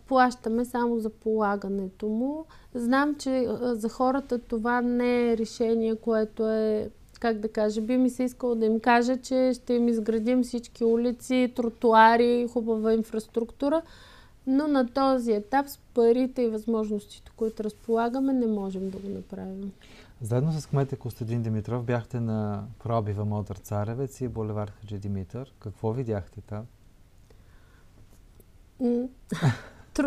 Плащаме 0.06 0.64
само 0.64 0.98
за 0.98 1.10
полагането 1.10 2.06
му. 2.08 2.44
Знам, 2.74 3.14
че 3.14 3.48
за 3.60 3.88
хората 3.88 4.38
това 4.38 4.80
не 4.80 5.32
е 5.32 5.36
решение, 5.36 5.96
което 5.96 6.48
е 6.48 6.90
как 7.20 7.38
да 7.38 7.48
кажа, 7.48 7.80
би 7.80 7.96
ми 7.96 8.10
се 8.10 8.22
искало 8.22 8.54
да 8.54 8.66
им 8.66 8.80
кажа, 8.80 9.16
че 9.16 9.52
ще 9.54 9.74
им 9.74 9.88
изградим 9.88 10.42
всички 10.42 10.84
улици, 10.84 11.52
тротуари, 11.56 12.48
хубава 12.52 12.92
инфраструктура, 12.92 13.82
но 14.46 14.68
на 14.68 14.88
този 14.88 15.32
етап 15.32 15.68
с 15.68 15.78
парите 15.94 16.42
и 16.42 16.48
възможностите, 16.48 17.30
които 17.36 17.64
разполагаме, 17.64 18.32
не 18.32 18.46
можем 18.46 18.90
да 18.90 18.98
го 18.98 19.08
направим. 19.08 19.72
Заедно 20.20 20.52
с 20.52 20.66
кмета 20.66 20.96
Костадин 20.96 21.42
Димитров 21.42 21.84
бяхте 21.84 22.20
на 22.20 22.64
пробива 22.84 23.24
Модър 23.24 23.56
Царевец 23.56 24.20
и 24.20 24.28
Боливар 24.28 24.72
Хаджи 24.80 24.98
Димитър. 24.98 25.54
Какво 25.60 25.92
видяхте 25.92 26.40
там? 26.40 26.64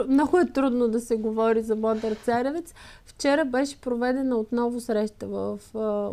Много 0.08 0.40
е 0.40 0.52
трудно 0.54 0.88
да 0.88 1.00
се 1.00 1.16
говори 1.16 1.62
за 1.62 1.76
Модър 1.76 2.16
Царевец. 2.16 2.74
Вчера 3.06 3.46
беше 3.46 3.82
проведена 3.82 4.38
отново 4.38 4.80
среща 4.80 5.28
в 5.28 5.60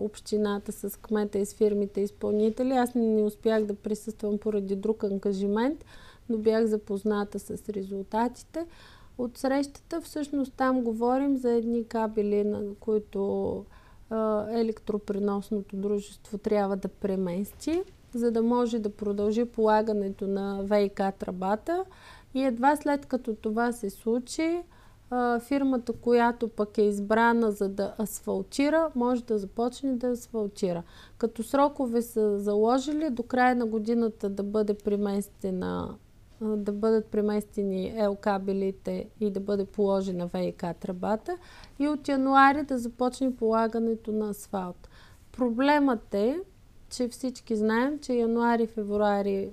общината 0.00 0.72
с 0.72 1.00
кмета 1.00 1.38
и 1.38 1.46
с 1.46 1.54
фирмите 1.54 2.00
изпълнители. 2.00 2.72
Аз 2.72 2.94
не, 2.94 3.22
успях 3.22 3.64
да 3.64 3.74
присъствам 3.74 4.38
поради 4.38 4.76
друг 4.76 5.04
ангажимент, 5.04 5.84
но 6.28 6.38
бях 6.38 6.64
запозната 6.64 7.38
с 7.38 7.68
резултатите 7.68 8.66
от 9.18 9.38
срещата. 9.38 10.00
Всъщност 10.00 10.52
там 10.56 10.82
говорим 10.82 11.36
за 11.36 11.50
едни 11.50 11.84
кабели, 11.84 12.44
на 12.44 12.62
които 12.80 13.64
електропреносното 14.50 15.76
дружество 15.76 16.38
трябва 16.38 16.76
да 16.76 16.88
премести, 16.88 17.82
за 18.14 18.30
да 18.30 18.42
може 18.42 18.78
да 18.78 18.90
продължи 18.90 19.44
полагането 19.44 20.26
на 20.26 20.62
ВИК 20.62 21.00
тръбата 21.18 21.84
и 22.34 22.44
едва 22.44 22.76
след 22.76 23.06
като 23.06 23.34
това 23.34 23.72
се 23.72 23.90
случи, 23.90 24.62
фирмата, 25.40 25.92
която 25.92 26.48
пък 26.48 26.78
е 26.78 26.82
избрана 26.82 27.52
за 27.52 27.68
да 27.68 27.94
асфалтира, 28.00 28.90
може 28.94 29.24
да 29.24 29.38
започне 29.38 29.92
да 29.92 30.08
асфалтира. 30.08 30.82
Като 31.18 31.42
срокове 31.42 32.02
са 32.02 32.38
заложили 32.38 33.10
до 33.10 33.22
края 33.22 33.56
на 33.56 33.66
годината 33.66 34.28
да 34.28 34.42
бъде 34.42 34.74
преместена 34.74 35.94
да 36.40 36.72
бъдат 36.72 37.06
преместени 37.06 37.92
ел 37.96 38.14
кабелите 38.14 39.08
и 39.20 39.30
да 39.30 39.40
бъде 39.40 39.64
положена 39.64 40.26
ВИК 40.26 40.64
тръбата 40.80 41.36
и 41.78 41.88
от 41.88 42.08
януари 42.08 42.62
да 42.62 42.78
започне 42.78 43.36
полагането 43.36 44.12
на 44.12 44.30
асфалт. 44.30 44.88
Проблемът 45.32 46.14
е, 46.14 46.40
че 46.90 47.08
всички 47.08 47.56
знаем, 47.56 47.98
че 47.98 48.12
януари-февруари 48.12 49.50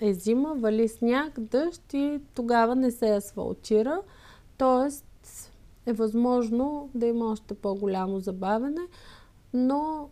е 0.00 0.14
зима, 0.14 0.54
вали 0.54 0.88
сняг, 0.88 1.40
дъжд 1.40 1.92
и 1.92 2.20
тогава 2.34 2.76
не 2.76 2.90
се 2.90 3.14
асфалтира. 3.14 4.00
Тоест 4.56 5.04
е 5.86 5.92
възможно 5.92 6.90
да 6.94 7.06
има 7.06 7.32
още 7.32 7.54
по-голямо 7.54 8.20
забавене, 8.20 8.80
но 9.54 10.08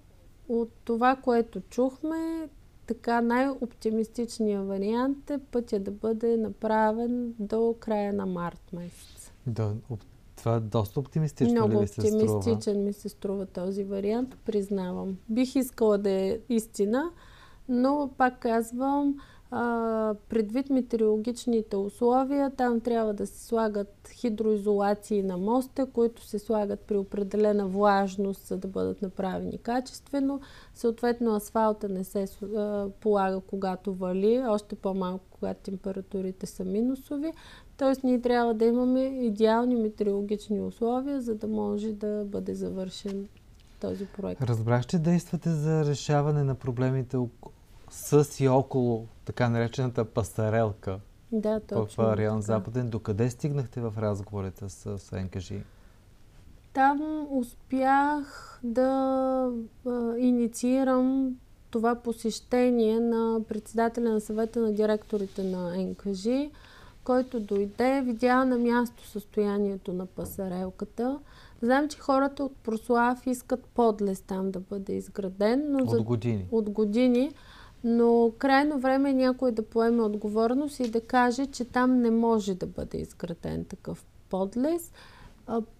от 0.48 0.68
това, 0.84 1.16
което 1.16 1.60
чухме, 1.60 2.48
така 2.86 3.20
най-оптимистичният 3.20 4.66
вариант 4.66 5.30
е 5.30 5.38
пътя 5.38 5.80
да 5.80 5.90
бъде 5.90 6.36
направен 6.36 7.34
до 7.38 7.74
края 7.80 8.12
на 8.12 8.26
март 8.26 8.72
месец. 8.72 9.32
Да, 9.46 9.74
това 10.36 10.54
е 10.54 10.60
доста 10.60 11.00
оптимистично 11.00 11.54
Много 11.54 11.72
ли 11.72 11.78
ви 11.78 11.86
се 11.86 12.00
оптимистичен 12.00 12.60
струва? 12.60 12.78
ми 12.78 12.92
се 12.92 13.08
струва 13.08 13.46
този 13.46 13.84
вариант, 13.84 14.36
признавам. 14.44 15.16
Бих 15.28 15.56
искала 15.56 15.98
да 15.98 16.10
е 16.10 16.38
истина, 16.48 17.10
но 17.68 18.10
пак 18.18 18.38
казвам, 18.38 19.16
а, 19.50 20.14
предвид 20.28 20.70
метеорологичните 20.70 21.76
условия, 21.76 22.50
там 22.50 22.80
трябва 22.80 23.14
да 23.14 23.26
се 23.26 23.44
слагат 23.46 24.08
хидроизолации 24.12 25.22
на 25.22 25.36
моста, 25.36 25.86
които 25.86 26.22
се 26.22 26.38
слагат 26.38 26.80
при 26.80 26.96
определена 26.96 27.66
влажност, 27.66 28.46
за 28.46 28.56
да 28.56 28.68
бъдат 28.68 29.02
направени 29.02 29.58
качествено. 29.58 30.40
Съответно, 30.74 31.34
асфалта 31.34 31.88
не 31.88 32.04
се 32.04 32.26
а, 32.56 32.88
полага 33.00 33.40
когато 33.40 33.94
вали, 33.94 34.42
още 34.48 34.74
по-малко, 34.74 35.24
когато 35.30 35.60
температурите 35.60 36.46
са 36.46 36.64
минусови. 36.64 37.32
Тоест, 37.76 38.04
ние 38.04 38.20
трябва 38.20 38.54
да 38.54 38.64
имаме 38.64 39.00
идеални 39.00 39.76
метеорологични 39.76 40.60
условия, 40.60 41.20
за 41.20 41.34
да 41.34 41.46
може 41.46 41.92
да 41.92 42.24
бъде 42.24 42.54
завършен 42.54 43.28
този 43.80 44.06
проект. 44.06 44.42
Разбрах, 44.42 44.86
че 44.86 44.98
действате 44.98 45.50
за 45.50 45.84
решаване 45.84 46.44
на 46.44 46.54
проблемите 46.54 47.16
с 47.90 48.40
и 48.40 48.48
около 48.48 49.06
така 49.24 49.48
наречената 49.48 50.04
пасарелка 50.04 50.98
да, 51.32 51.60
точно, 51.60 52.04
в 52.04 52.16
район 52.16 52.40
така. 52.40 52.46
Западен. 52.46 52.90
Докъде 52.90 53.30
стигнахте 53.30 53.80
в 53.80 53.94
разговорите 53.98 54.68
с, 54.68 54.98
с 54.98 55.12
НКЖ? 55.12 55.52
Там 56.72 57.26
успях 57.30 58.58
да 58.62 58.90
а, 59.86 60.16
инициирам 60.18 61.36
това 61.70 61.94
посещение 61.94 63.00
на 63.00 63.40
председателя 63.48 64.10
на 64.10 64.20
съвета 64.20 64.60
на 64.60 64.72
директорите 64.72 65.42
на 65.42 65.76
НКЖ, 65.76 66.26
който 67.04 67.40
дойде, 67.40 68.02
видя 68.04 68.44
на 68.44 68.58
място 68.58 69.08
състоянието 69.08 69.92
на 69.92 70.06
пасарелката. 70.06 71.18
Знам, 71.62 71.88
че 71.88 71.98
хората 71.98 72.44
от 72.44 72.56
Прослав 72.56 73.26
искат 73.26 73.64
подлез 73.64 74.20
там 74.20 74.50
да 74.50 74.60
бъде 74.60 74.92
изграден. 74.92 75.66
Но 75.68 75.78
от 75.82 75.90
за... 75.90 76.00
години. 76.00 76.46
От 76.50 76.70
години. 76.70 77.32
Но 77.88 78.32
крайно 78.38 78.78
време 78.78 79.10
е 79.10 79.14
някой 79.14 79.52
да 79.52 79.62
поеме 79.62 80.02
отговорност 80.02 80.80
и 80.80 80.90
да 80.90 81.00
каже, 81.00 81.46
че 81.46 81.64
там 81.64 82.00
не 82.00 82.10
може 82.10 82.54
да 82.54 82.66
бъде 82.66 82.98
изграден 82.98 83.64
такъв 83.64 84.04
подлез. 84.30 84.92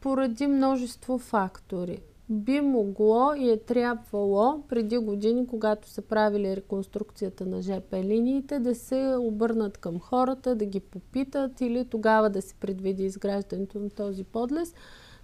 поради 0.01 0.47
множество 0.47 1.19
фактори. 1.19 1.99
Би 2.29 2.61
могло 2.61 3.35
и 3.35 3.51
е 3.51 3.57
трябвало 3.57 4.62
преди 4.69 4.99
години, 4.99 5.47
когато 5.47 5.88
са 5.88 6.03
правили 6.03 6.57
реконструкцията 6.57 7.47
на 7.47 7.62
ЖП 7.62 7.97
линиите, 8.03 8.59
да 8.59 8.75
се 8.75 9.14
обърнат 9.19 9.79
към 9.79 10.01
хората, 10.01 10.55
да 10.55 10.64
ги 10.64 10.81
попитат 10.81 11.61
или 11.61 11.85
тогава 11.85 12.31
да 12.31 12.42
се 12.42 12.55
предвиди 12.55 13.05
изграждането 13.05 13.79
на 13.79 13.90
този 13.90 14.25
подлез. 14.25 14.75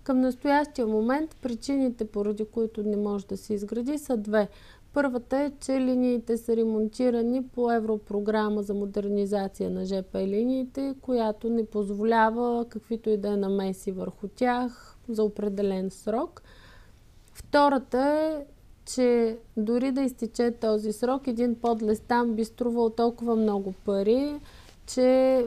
Към 0.02 0.20
настоящия 0.20 0.86
момент 0.86 1.36
причините, 1.42 2.04
поради 2.04 2.44
които 2.44 2.82
не 2.82 2.96
може 2.96 3.26
да 3.26 3.36
се 3.36 3.54
изгради, 3.54 3.98
са 3.98 4.16
две. 4.16 4.48
Първата 4.94 5.38
е, 5.38 5.52
че 5.60 5.80
линиите 5.80 6.36
са 6.36 6.56
ремонтирани 6.56 7.42
по 7.42 7.72
европрограма 7.72 8.62
за 8.62 8.74
модернизация 8.74 9.70
на 9.70 9.84
ЖП 9.84 10.26
линиите, 10.26 10.94
която 11.00 11.50
не 11.50 11.66
позволява 11.66 12.66
каквито 12.68 13.10
и 13.10 13.16
да 13.16 13.28
е 13.28 13.36
намеси 13.36 13.92
върху 13.92 14.28
тях 14.28 14.96
за 15.08 15.24
определен 15.24 15.90
срок. 15.90 16.42
Втората 17.32 17.98
е, 17.98 18.44
че 18.84 19.38
дори 19.56 19.92
да 19.92 20.00
изтече 20.00 20.50
този 20.50 20.92
срок, 20.92 21.26
един 21.26 21.54
подлез 21.54 22.00
там 22.00 22.34
би 22.34 22.44
струвал 22.44 22.90
толкова 22.90 23.36
много 23.36 23.74
пари, 23.84 24.40
че 24.86 25.04
е, 25.04 25.46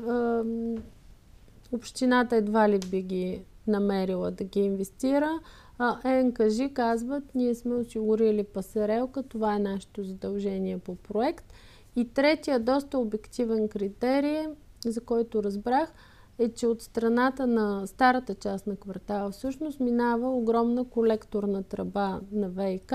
общината 1.72 2.36
едва 2.36 2.70
ли 2.70 2.80
би 2.80 3.02
ги 3.02 3.42
намерила 3.68 4.32
да 4.32 4.44
ги 4.44 4.60
инвестира. 4.60 5.40
А 5.80 6.24
НКЖ 6.24 6.74
казват, 6.74 7.24
ние 7.36 7.56
сме 7.56 7.76
осигурили 7.76 8.44
пасарелка, 8.44 9.24
това 9.24 9.56
е 9.56 9.60
нашето 9.60 10.04
задължение 10.04 10.78
по 10.78 10.96
проект. 10.96 11.54
И 11.96 12.10
третия, 12.14 12.60
доста 12.60 12.98
обективен 12.98 13.68
критерий, 13.68 14.48
за 14.86 15.02
който 15.02 15.44
разбрах, 15.44 15.94
е, 16.40 16.50
че 16.50 16.68
от 16.68 16.82
страната 16.82 17.48
на 17.48 17.88
старата 17.88 18.36
част 18.36 18.68
на 18.68 18.76
квартала 18.76 19.32
всъщност 19.32 19.80
минава 19.80 20.30
огромна 20.30 20.90
колекторна 20.90 21.64
тръба 21.64 22.20
на 22.32 22.50
ВИК 22.50 22.94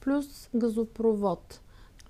плюс 0.00 0.48
газопровод. 0.54 1.60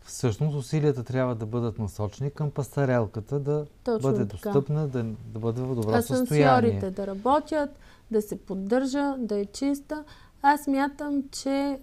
Всъщност 0.03 0.57
усилията 0.57 1.05
трябва 1.05 1.35
да 1.35 1.47
бъдат 1.47 1.79
насочени 1.79 2.31
към 2.31 2.51
пасарелката, 2.51 3.39
да 3.39 3.67
Точно 3.85 4.11
бъде 4.11 4.29
така. 4.29 4.51
достъпна, 4.51 4.89
да, 4.89 5.05
да 5.33 5.39
бъде 5.39 5.63
в 5.63 5.75
добро 5.75 6.03
състояние. 6.03 6.71
Асансьорите 6.71 6.91
да 6.91 7.07
работят, 7.07 7.71
да 8.11 8.23
се 8.23 8.37
поддържа, 8.37 9.15
да 9.19 9.39
е 9.39 9.45
чиста. 9.45 10.05
Аз 10.43 10.67
мятам, 10.67 11.23
че 11.31 11.79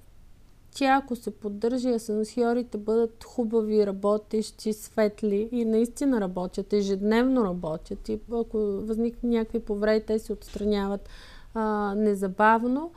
тя, 0.75 0.99
ако 1.03 1.15
се 1.15 1.31
поддържа 1.31 1.89
и 1.89 1.93
асансьорите 1.93 2.77
бъдат 2.77 3.23
хубави, 3.23 3.87
работещи, 3.87 4.73
светли 4.73 5.49
и 5.51 5.65
наистина 5.65 6.21
работят, 6.21 6.73
ежедневно 6.73 7.45
работят 7.45 8.09
и 8.09 8.19
ако 8.31 8.57
възникнат 8.57 9.23
някакви 9.23 9.59
повреди, 9.59 10.05
те 10.05 10.19
се 10.19 10.33
отстраняват 10.33 11.09
а, 11.53 11.93
незабавно, 11.97 12.91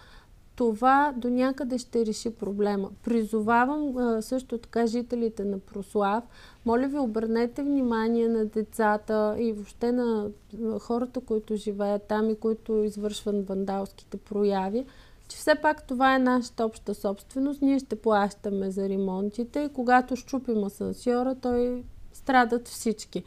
това 0.57 1.15
до 1.17 1.31
някъде 1.31 1.79
ще 1.79 2.07
реши 2.07 2.31
проблема. 2.31 2.91
Призовавам 3.03 3.97
а, 3.97 4.23
също 4.23 4.59
така 4.59 4.87
жителите 4.87 5.45
на 5.45 5.59
Прослав, 5.59 6.25
моля 6.65 6.89
ви 6.89 6.99
обърнете 6.99 7.63
внимание 7.63 8.29
на 8.29 8.45
децата 8.45 9.37
и 9.39 9.53
въобще 9.53 9.93
на 9.93 10.31
хората, 10.81 11.21
които 11.21 11.57
живеят 11.57 12.03
там 12.03 12.31
и 12.31 12.37
които 12.37 12.85
извършват 12.85 13.49
вандалските 13.49 14.17
прояви, 14.17 14.87
че 15.29 15.37
все 15.37 15.55
пак 15.63 15.87
това 15.87 16.15
е 16.15 16.19
нашата 16.19 16.67
обща 16.67 16.95
собственост. 16.95 17.63
Ние 17.63 17.79
ще 17.79 17.97
плащаме 17.97 18.71
за 18.71 18.89
ремонтите 18.89 19.61
и 19.61 19.73
когато 19.73 20.17
щупим 20.17 20.65
асансьора, 20.65 21.35
той 21.35 21.85
страдат 22.13 22.69
всички. 22.69 23.25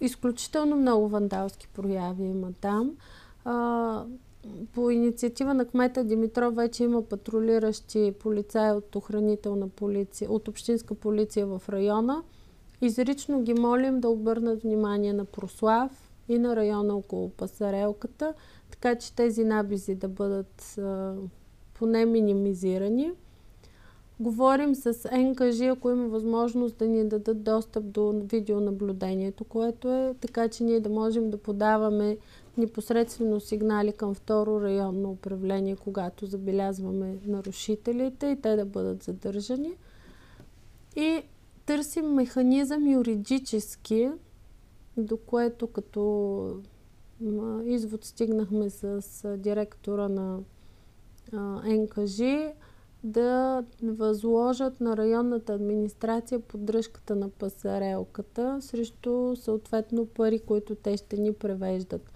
Изключително 0.00 0.76
много 0.76 1.08
вандалски 1.08 1.68
прояви 1.68 2.24
има 2.24 2.52
там. 2.60 2.96
А, 3.44 4.04
по 4.74 4.90
инициатива 4.90 5.54
на 5.54 5.64
кмета 5.64 6.04
Димитров 6.04 6.54
вече 6.54 6.84
има 6.84 7.02
патрулиращи 7.02 8.14
полицаи 8.20 8.72
от 8.72 8.96
охранителна 8.96 9.68
полиция, 9.68 10.30
от 10.30 10.48
общинска 10.48 10.94
полиция 10.94 11.46
в 11.46 11.62
района. 11.68 12.22
Изрично 12.80 13.42
ги 13.42 13.54
молим 13.54 14.00
да 14.00 14.08
обърнат 14.08 14.62
внимание 14.62 15.12
на 15.12 15.24
Прослав 15.24 16.10
и 16.28 16.38
на 16.38 16.56
района 16.56 16.96
около 16.96 17.28
Пасарелката, 17.28 18.34
така 18.70 18.94
че 18.94 19.14
тези 19.14 19.44
набизи 19.44 19.94
да 19.94 20.08
бъдат 20.08 20.78
а, 20.78 21.14
поне 21.74 22.06
минимизирани. 22.06 23.12
Говорим 24.20 24.74
с 24.74 25.10
НКЖ, 25.12 25.60
ако 25.60 25.90
има 25.90 26.08
възможност 26.08 26.76
да 26.76 26.88
ни 26.88 27.08
дадат 27.08 27.42
достъп 27.42 27.90
до 27.90 28.22
видеонаблюдението, 28.24 29.44
което 29.44 29.92
е 29.92 30.14
така, 30.20 30.48
че 30.48 30.64
ние 30.64 30.80
да 30.80 30.88
можем 30.88 31.30
да 31.30 31.38
подаваме 31.38 32.16
непосредствено 32.58 33.40
сигнали 33.40 33.92
към 33.92 34.14
второ 34.14 34.60
районно 34.60 35.10
управление, 35.10 35.76
когато 35.76 36.26
забелязваме 36.26 37.16
нарушителите 37.26 38.26
и 38.26 38.40
те 38.40 38.56
да 38.56 38.64
бъдат 38.64 39.02
задържани. 39.02 39.72
И 40.96 41.22
търсим 41.66 42.06
механизъм 42.06 42.92
юридически, 42.92 44.10
до 44.96 45.16
което 45.16 45.66
като 45.66 46.62
извод 47.64 48.04
стигнахме 48.04 48.70
с 48.70 49.02
директора 49.38 50.08
на 50.08 50.38
НКЖ 51.64 52.20
да 53.04 53.64
възложат 53.82 54.80
на 54.80 54.96
районната 54.96 55.54
администрация 55.54 56.40
поддръжката 56.40 57.16
на 57.16 57.28
пасарелката 57.28 58.58
срещу 58.60 59.36
съответно 59.36 60.06
пари, 60.06 60.38
които 60.38 60.74
те 60.74 60.96
ще 60.96 61.16
ни 61.16 61.32
превеждат. 61.32 62.12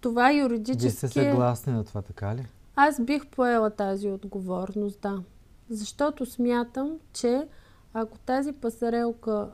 Това 0.00 0.32
юридически... 0.32 0.82
Вие 0.82 0.90
сте 0.90 1.08
съгласни 1.08 1.72
на 1.72 1.84
това, 1.84 2.02
така 2.02 2.34
ли? 2.36 2.46
Аз 2.76 3.00
бих 3.00 3.26
поела 3.26 3.70
тази 3.70 4.10
отговорност, 4.10 5.00
да. 5.00 5.22
Защото 5.70 6.26
смятам, 6.26 6.98
че 7.12 7.48
ако 7.94 8.18
тази 8.18 8.52
пасарелка 8.52 9.48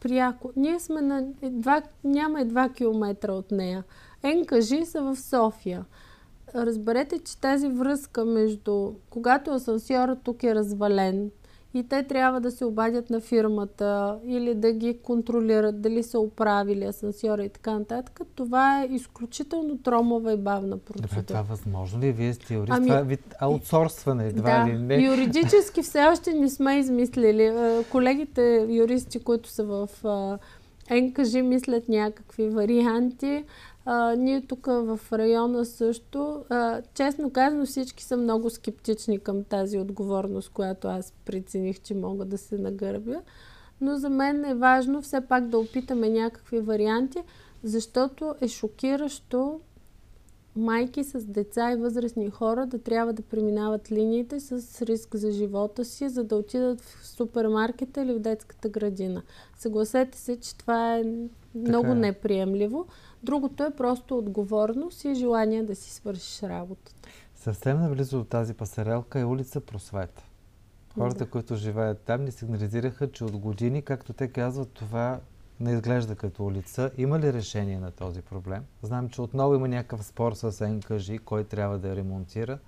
пряко... 0.00 0.52
Ние 0.56 0.80
сме 0.80 1.00
на 1.00 1.24
два, 1.42 1.82
няма 2.04 2.40
и 2.40 2.44
2 2.44 2.74
км 2.74 3.32
от 3.32 3.50
нея. 3.50 3.84
НКЖ 4.24 4.88
са 4.88 5.02
в 5.02 5.16
София. 5.16 5.84
Разберете, 6.54 7.18
че 7.18 7.40
тази 7.40 7.68
връзка 7.68 8.24
между 8.24 8.92
когато 9.10 9.50
асансьорът 9.50 10.18
тук 10.22 10.42
е 10.42 10.54
развален, 10.54 11.30
и 11.74 11.88
те 11.88 12.02
трябва 12.02 12.40
да 12.40 12.50
се 12.50 12.64
обадят 12.64 13.10
на 13.10 13.20
фирмата 13.20 14.18
или 14.24 14.54
да 14.54 14.72
ги 14.72 14.98
контролират 15.02 15.80
дали 15.80 16.02
са 16.02 16.18
оправили 16.18 16.84
асансьора 16.84 17.44
и 17.44 17.48
така 17.48 17.78
нататък. 17.78 18.20
Това 18.34 18.82
е 18.82 18.86
изключително 18.86 19.78
тромова 19.78 20.32
и 20.32 20.36
бавна 20.36 20.78
процедура. 20.78 21.08
Добре, 21.08 21.22
това 21.22 21.42
възможно 21.42 22.00
ли? 22.00 22.12
Вие 22.12 22.34
сте 22.34 22.54
юрист. 22.54 22.72
Ами, 22.76 22.86
това 22.86 22.98
е 22.98 23.04
вид 23.04 23.34
аутсорсване, 23.38 24.26
едва 24.26 24.58
да, 24.58 24.70
ли 24.70 24.78
не? 24.78 24.94
юридически 24.94 25.82
все 25.82 26.04
още 26.04 26.32
не 26.32 26.48
сме 26.48 26.78
измислили. 26.78 27.52
Колегите 27.90 28.66
юристи, 28.70 29.18
които 29.18 29.48
са 29.48 29.64
в 29.64 29.88
НКЖ, 30.90 31.32
мислят 31.32 31.88
някакви 31.88 32.48
варианти. 32.48 33.44
А, 33.88 34.14
ние 34.14 34.46
тук 34.46 34.66
в 34.66 35.00
района 35.12 35.64
също, 35.64 36.44
а, 36.48 36.82
честно 36.94 37.30
казано, 37.30 37.66
всички 37.66 38.04
са 38.04 38.16
много 38.16 38.50
скептични 38.50 39.18
към 39.18 39.44
тази 39.44 39.78
отговорност, 39.78 40.50
която 40.50 40.88
аз 40.88 41.12
прецених, 41.24 41.80
че 41.80 41.94
мога 41.94 42.24
да 42.24 42.38
се 42.38 42.58
нагърбя. 42.58 43.20
Но 43.80 43.96
за 43.96 44.10
мен 44.10 44.44
е 44.44 44.54
важно 44.54 45.02
все 45.02 45.20
пак 45.20 45.48
да 45.48 45.58
опитаме 45.58 46.08
някакви 46.08 46.60
варианти, 46.60 47.18
защото 47.62 48.34
е 48.40 48.48
шокиращо 48.48 49.60
майки 50.56 51.04
с 51.04 51.24
деца 51.24 51.72
и 51.72 51.76
възрастни 51.76 52.30
хора 52.30 52.66
да 52.66 52.78
трябва 52.78 53.12
да 53.12 53.22
преминават 53.22 53.92
линиите 53.92 54.40
с 54.40 54.82
риск 54.82 55.16
за 55.16 55.30
живота 55.30 55.84
си, 55.84 56.08
за 56.08 56.24
да 56.24 56.36
отидат 56.36 56.80
в 56.80 57.06
супермаркета 57.06 58.02
или 58.02 58.12
в 58.12 58.18
детската 58.18 58.68
градина. 58.68 59.22
Съгласете 59.58 60.18
се, 60.18 60.40
че 60.40 60.56
това 60.56 60.96
е 60.96 61.04
много 61.54 61.86
е. 61.86 61.94
неприемливо. 61.94 62.86
Другото 63.22 63.64
е 63.64 63.76
просто 63.76 64.18
отговорност 64.18 65.04
и 65.04 65.14
желание 65.14 65.62
да 65.62 65.74
си 65.74 65.90
свършиш 65.90 66.42
работата. 66.42 67.08
Съвсем 67.34 67.80
наблизо 67.80 68.20
от 68.20 68.28
тази 68.28 68.54
пасарелка 68.54 69.20
е 69.20 69.24
улица 69.24 69.60
Просвета. 69.60 70.24
Хората, 70.94 71.24
да. 71.24 71.30
които 71.30 71.56
живеят 71.56 72.00
там, 72.00 72.24
ни 72.24 72.32
сигнализираха, 72.32 73.12
че 73.12 73.24
от 73.24 73.36
години, 73.36 73.82
както 73.82 74.12
те 74.12 74.28
казват, 74.28 74.72
това 74.72 75.20
не 75.60 75.72
изглежда 75.72 76.14
като 76.14 76.44
улица. 76.44 76.90
Има 76.98 77.18
ли 77.18 77.32
решение 77.32 77.78
на 77.78 77.90
този 77.90 78.22
проблем? 78.22 78.64
Знам, 78.82 79.08
че 79.08 79.22
отново 79.22 79.54
има 79.54 79.68
някакъв 79.68 80.06
спор 80.06 80.32
с 80.32 80.68
НКЖ, 80.68 81.10
кой 81.24 81.44
трябва 81.44 81.78
да 81.78 81.88
я 81.88 81.96
ремонтира. 81.96 82.58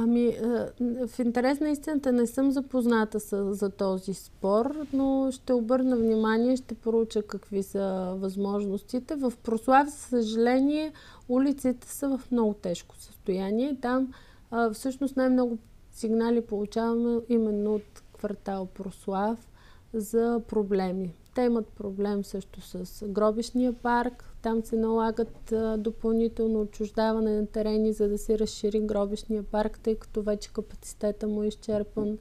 Ами, 0.00 0.26
е, 0.26 0.66
в 1.06 1.18
интерес 1.18 1.60
на 1.60 1.70
истината 1.70 2.12
не 2.12 2.26
съм 2.26 2.50
запозната 2.50 3.20
с, 3.20 3.54
за 3.54 3.70
този 3.70 4.14
спор, 4.14 4.86
но 4.92 5.28
ще 5.32 5.52
обърна 5.52 5.96
внимание, 5.96 6.56
ще 6.56 6.74
поруча 6.74 7.22
какви 7.22 7.62
са 7.62 8.14
възможностите. 8.18 9.14
В 9.14 9.32
Прослав, 9.42 9.88
за 9.88 9.96
съжаление, 9.96 10.92
улиците 11.28 11.88
са 11.88 12.18
в 12.18 12.30
много 12.30 12.54
тежко 12.54 12.96
състояние. 12.96 13.76
Там 13.82 14.12
а, 14.50 14.70
всъщност 14.70 15.16
най-много 15.16 15.58
сигнали 15.92 16.40
получаваме 16.40 17.20
именно 17.28 17.74
от 17.74 18.02
квартал 18.12 18.66
Прослав 18.66 19.48
за 19.92 20.40
проблеми. 20.48 21.14
Те 21.34 21.42
имат 21.42 21.66
проблем 21.66 22.24
също 22.24 22.60
с 22.60 23.04
гробишния 23.08 23.72
парк. 23.72 24.27
Там 24.48 24.64
се 24.64 24.76
налагат 24.76 25.54
допълнително 25.78 26.60
отчуждаване 26.60 27.40
на 27.40 27.46
терени, 27.46 27.92
за 27.92 28.08
да 28.08 28.18
се 28.18 28.38
разшири 28.38 28.80
гробишния 28.80 29.42
парк, 29.42 29.78
тъй 29.78 29.94
като 29.94 30.22
вече 30.22 30.52
капацитета 30.52 31.28
му 31.28 31.42
е 31.42 31.46
изчерпан. 31.46 32.18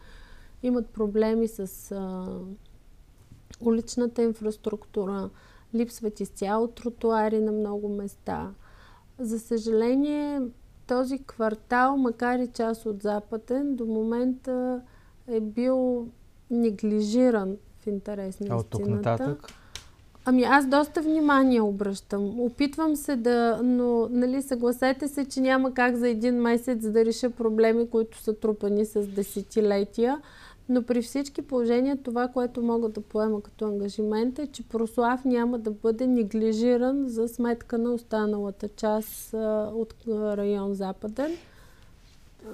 Имат 0.63 0.89
проблеми 0.89 1.47
с 1.47 1.91
а, 1.91 2.27
уличната 3.61 4.23
инфраструктура, 4.23 5.29
липсват 5.75 6.19
изцяло 6.19 6.67
тротуари 6.67 7.39
на 7.39 7.51
много 7.51 7.89
места. 7.89 8.51
За 9.19 9.39
съжаление, 9.39 10.41
този 10.87 11.19
квартал, 11.19 11.97
макар 11.97 12.39
и 12.39 12.47
част 12.47 12.85
от 12.85 13.01
Западен, 13.03 13.75
до 13.75 13.85
момента 13.85 14.81
е 15.27 15.39
бил 15.39 16.07
неглижиран 16.49 17.57
в 17.79 17.87
интерес 17.87 18.39
на 18.39 18.47
А 18.49 18.57
от 18.57 18.67
тук 18.67 18.87
нататък? 18.87 19.47
Ами 20.29 20.43
аз 20.43 20.67
доста 20.67 21.01
внимание 21.01 21.61
обръщам. 21.61 22.39
Опитвам 22.39 22.95
се 22.95 23.15
да, 23.15 23.59
но 23.63 24.07
нали, 24.11 24.41
съгласете 24.41 25.07
се, 25.07 25.25
че 25.25 25.41
няма 25.41 25.73
как 25.73 25.95
за 25.95 26.09
един 26.09 26.35
месец 26.35 26.91
да 26.91 27.05
реша 27.05 27.29
проблеми, 27.29 27.89
които 27.89 28.17
са 28.17 28.33
трупани 28.33 28.85
с 28.85 29.07
десетилетия. 29.07 30.21
Но 30.69 30.83
при 30.83 31.01
всички 31.01 31.41
положения 31.41 31.97
това, 32.03 32.27
което 32.27 32.61
мога 32.61 32.89
да 32.89 33.01
поема 33.01 33.41
като 33.41 33.65
ангажимент 33.65 34.39
е, 34.39 34.47
че 34.47 34.63
Прослав 34.63 35.25
няма 35.25 35.59
да 35.59 35.71
бъде 35.71 36.07
неглижиран 36.07 37.09
за 37.09 37.27
сметка 37.27 37.77
на 37.77 37.93
останалата 37.93 38.69
част 38.69 39.33
а, 39.33 39.71
от 39.75 39.95
район 40.07 40.73
Западен. 40.73 41.37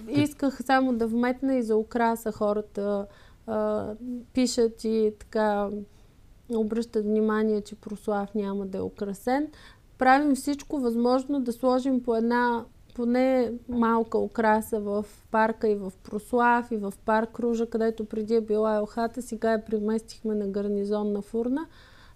Исках 0.09 0.59
само 0.65 0.93
да 0.93 1.07
вметна 1.07 1.55
и 1.55 1.63
за 1.63 1.77
украса 1.77 2.31
хората 2.31 3.05
а, 3.47 3.85
пишат 4.33 4.83
и 4.83 5.13
така 5.19 5.69
обръщат 6.55 7.05
внимание, 7.05 7.61
че 7.61 7.75
Прослав 7.75 8.35
няма 8.35 8.65
да 8.65 8.77
е 8.77 8.81
украсен. 8.81 9.47
Правим 9.97 10.35
всичко 10.35 10.79
възможно 10.79 11.39
да 11.39 11.53
сложим 11.53 12.03
по 12.03 12.15
една 12.15 12.65
поне 12.95 13.51
малка 13.69 14.17
окраса 14.17 14.79
в 14.79 15.05
парка 15.31 15.69
и 15.69 15.75
в 15.75 15.93
Прослав 16.03 16.71
и 16.71 16.77
в 16.77 16.93
парк 17.05 17.39
Ружа, 17.39 17.65
където 17.65 18.05
преди 18.05 18.35
е 18.35 18.41
била 18.41 18.75
елхата, 18.75 19.21
сега 19.21 19.51
я 19.51 19.65
приместихме 19.65 20.35
на 20.35 20.47
гарнизонна 20.47 21.21
фурна, 21.21 21.65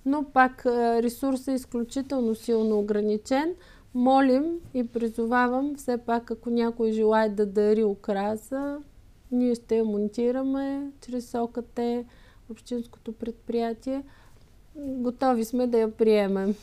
но 0.06 0.24
пак 0.24 0.66
ресурсът 0.66 1.48
е 1.48 1.52
изключително 1.52 2.36
силно 2.36 2.80
ограничен. 2.80 3.56
Молим 3.94 4.60
и 4.74 4.88
призовавам 4.88 5.76
все 5.76 5.98
пак, 5.98 6.32
ако 6.32 6.50
някой 6.50 6.92
желая 6.92 7.36
да 7.36 7.46
дари 7.46 7.84
окраса, 7.84 8.80
ние 9.32 9.56
ще 9.56 9.78
я 9.78 9.86
монтираме 9.86 10.92
чрез 11.02 11.34
ОКТ, 11.34 11.80
общинското 12.50 13.14
предприятие. 13.14 14.04
Готови 14.76 15.46
сме 15.46 15.68
да 15.68 15.78
я 15.78 15.92
приемем. 15.92 16.56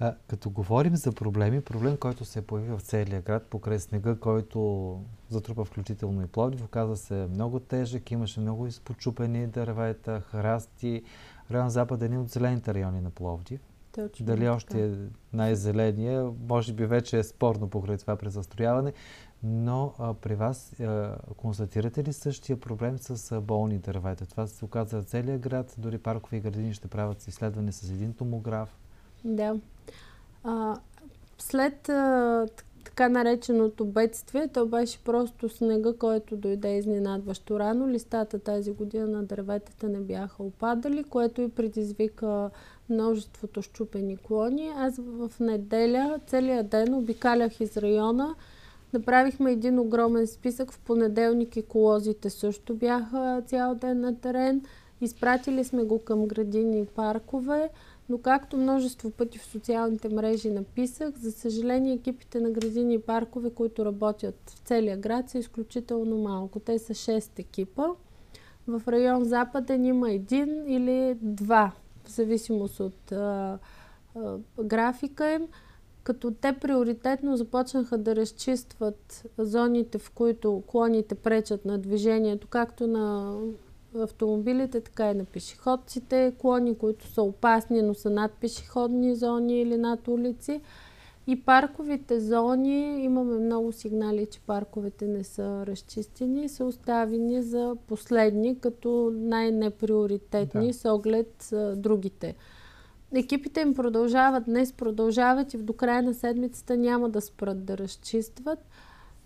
А, 0.00 0.14
като 0.28 0.50
говорим 0.50 0.96
за 0.96 1.12
проблеми, 1.12 1.60
проблем, 1.60 1.96
който 1.96 2.24
се 2.24 2.46
появи 2.46 2.68
в 2.68 2.80
целия 2.80 3.22
град 3.22 3.46
покрай 3.50 3.78
снега, 3.78 4.14
който 4.14 5.00
затрупа 5.30 5.64
включително 5.64 6.22
и 6.22 6.26
Пловдив, 6.26 6.64
оказа 6.64 6.96
се 6.96 7.14
много 7.14 7.60
тежък, 7.60 8.10
имаше 8.10 8.40
много 8.40 8.66
изпочупени 8.66 9.46
дървета, 9.46 10.20
храсти. 10.20 11.02
Район 11.50 11.70
Запад 11.70 12.02
е 12.02 12.18
от 12.18 12.28
зелените 12.28 12.74
райони 12.74 13.00
на 13.00 13.10
Пловдив. 13.10 13.60
Точно, 13.92 14.26
Дали 14.26 14.48
още 14.48 14.86
е 14.86 14.90
най-зеления, 15.32 16.32
може 16.48 16.72
би 16.72 16.86
вече 16.86 17.18
е 17.18 17.22
спорно 17.22 17.68
покрай 17.68 17.96
това 17.96 18.16
презастрояване, 18.16 18.92
но 19.46 19.92
а, 19.98 20.14
при 20.14 20.34
вас 20.34 20.80
а, 20.80 21.16
констатирате 21.36 22.04
ли 22.04 22.12
същия 22.12 22.60
проблем 22.60 22.98
с 22.98 23.32
а, 23.32 23.40
болни 23.40 23.78
дървета? 23.78 24.26
Това 24.26 24.46
се 24.46 24.64
оказа 24.64 25.02
целият 25.02 25.40
град, 25.40 25.74
дори 25.78 25.98
паркови 25.98 26.40
градини 26.40 26.74
ще 26.74 26.88
правят 26.88 27.26
изследване 27.26 27.72
с 27.72 27.90
един 27.90 28.14
томограф. 28.14 28.78
Да. 29.24 29.56
А, 30.44 30.76
след 31.38 31.88
а, 31.88 32.46
така 32.84 33.08
нареченото 33.08 33.84
бедствие, 33.84 34.48
то 34.48 34.66
беше 34.66 35.04
просто 35.04 35.48
снега, 35.48 35.92
който 35.98 36.36
дойде 36.36 36.76
изненадващо 36.76 37.58
рано. 37.60 37.88
Листата 37.88 38.38
тази 38.38 38.72
година 38.72 39.06
на 39.06 39.24
дърветата 39.24 39.88
не 39.88 40.00
бяха 40.00 40.42
опадали, 40.42 41.04
което 41.04 41.40
и 41.40 41.48
предизвика 41.48 42.50
множеството 42.90 43.62
щупени 43.62 44.16
клони. 44.16 44.72
Аз 44.76 44.96
в 44.98 45.30
неделя 45.40 46.20
целият 46.26 46.68
ден 46.68 46.94
обикалях 46.94 47.60
из 47.60 47.76
района. 47.76 48.34
Направихме 48.96 49.52
един 49.52 49.78
огромен 49.78 50.26
списък. 50.26 50.72
В 50.72 50.80
понеделник 50.80 51.56
еколозите 51.56 52.30
също 52.30 52.74
бяха 52.74 53.42
цял 53.46 53.74
ден 53.74 54.00
на 54.00 54.20
терен. 54.20 54.62
Изпратили 55.00 55.64
сме 55.64 55.84
го 55.84 55.98
към 55.98 56.26
градини 56.26 56.80
и 56.80 56.86
паркове. 56.86 57.70
Но 58.08 58.18
както 58.18 58.56
множество 58.56 59.10
пъти 59.10 59.38
в 59.38 59.44
социалните 59.44 60.08
мрежи 60.08 60.50
написах, 60.50 61.14
за 61.18 61.32
съжаление 61.32 61.94
екипите 61.94 62.40
на 62.40 62.50
градини 62.50 62.94
и 62.94 62.98
паркове, 62.98 63.50
които 63.50 63.84
работят 63.84 64.50
в 64.50 64.58
целия 64.58 64.96
град, 64.96 65.30
са 65.30 65.38
изключително 65.38 66.16
малко. 66.16 66.60
Те 66.60 66.78
са 66.78 66.94
6 66.94 67.38
екипа. 67.38 67.86
В 68.66 68.82
район 68.88 69.24
Западен 69.24 69.84
има 69.84 70.10
един 70.10 70.64
или 70.66 71.18
два, 71.22 71.72
в 72.04 72.10
зависимост 72.10 72.80
от 72.80 73.12
а, 73.12 73.58
а, 74.14 74.36
графика 74.64 75.32
им 75.32 75.48
като 76.06 76.30
те 76.30 76.52
приоритетно 76.52 77.36
започнаха 77.36 77.98
да 77.98 78.16
разчистват 78.16 79.24
зоните, 79.38 79.98
в 79.98 80.10
които 80.10 80.62
клоните 80.66 81.14
пречат 81.14 81.64
на 81.64 81.78
движението, 81.78 82.48
както 82.48 82.86
на 82.86 83.34
автомобилите, 83.98 84.80
така 84.80 85.10
и 85.10 85.14
на 85.14 85.24
пешеходците, 85.24 86.34
клони, 86.38 86.78
които 86.78 87.06
са 87.06 87.22
опасни, 87.22 87.82
но 87.82 87.94
са 87.94 88.10
над 88.10 88.32
пешеходни 88.32 89.14
зони 89.14 89.60
или 89.60 89.76
над 89.76 90.08
улици. 90.08 90.60
И 91.26 91.40
парковите 91.40 92.20
зони, 92.20 93.04
имаме 93.04 93.38
много 93.38 93.72
сигнали, 93.72 94.26
че 94.26 94.40
парковете 94.40 95.06
не 95.06 95.24
са 95.24 95.66
разчистени, 95.66 96.48
са 96.48 96.64
оставени 96.64 97.42
за 97.42 97.76
последни, 97.86 98.58
като 98.58 99.12
най-неприоритетни 99.14 100.66
да. 100.66 100.74
с 100.74 100.84
оглед 100.84 101.52
а, 101.52 101.76
другите. 101.76 102.34
Екипите 103.14 103.60
им 103.60 103.74
продължават, 103.74 104.44
днес 104.44 104.72
продължават 104.72 105.54
и 105.54 105.58
до 105.58 105.72
края 105.72 106.02
на 106.02 106.14
седмицата 106.14 106.76
няма 106.76 107.08
да 107.08 107.20
спрат 107.20 107.64
да 107.64 107.78
разчистват, 107.78 108.58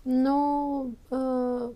но 0.07 0.87
а, 1.11 1.69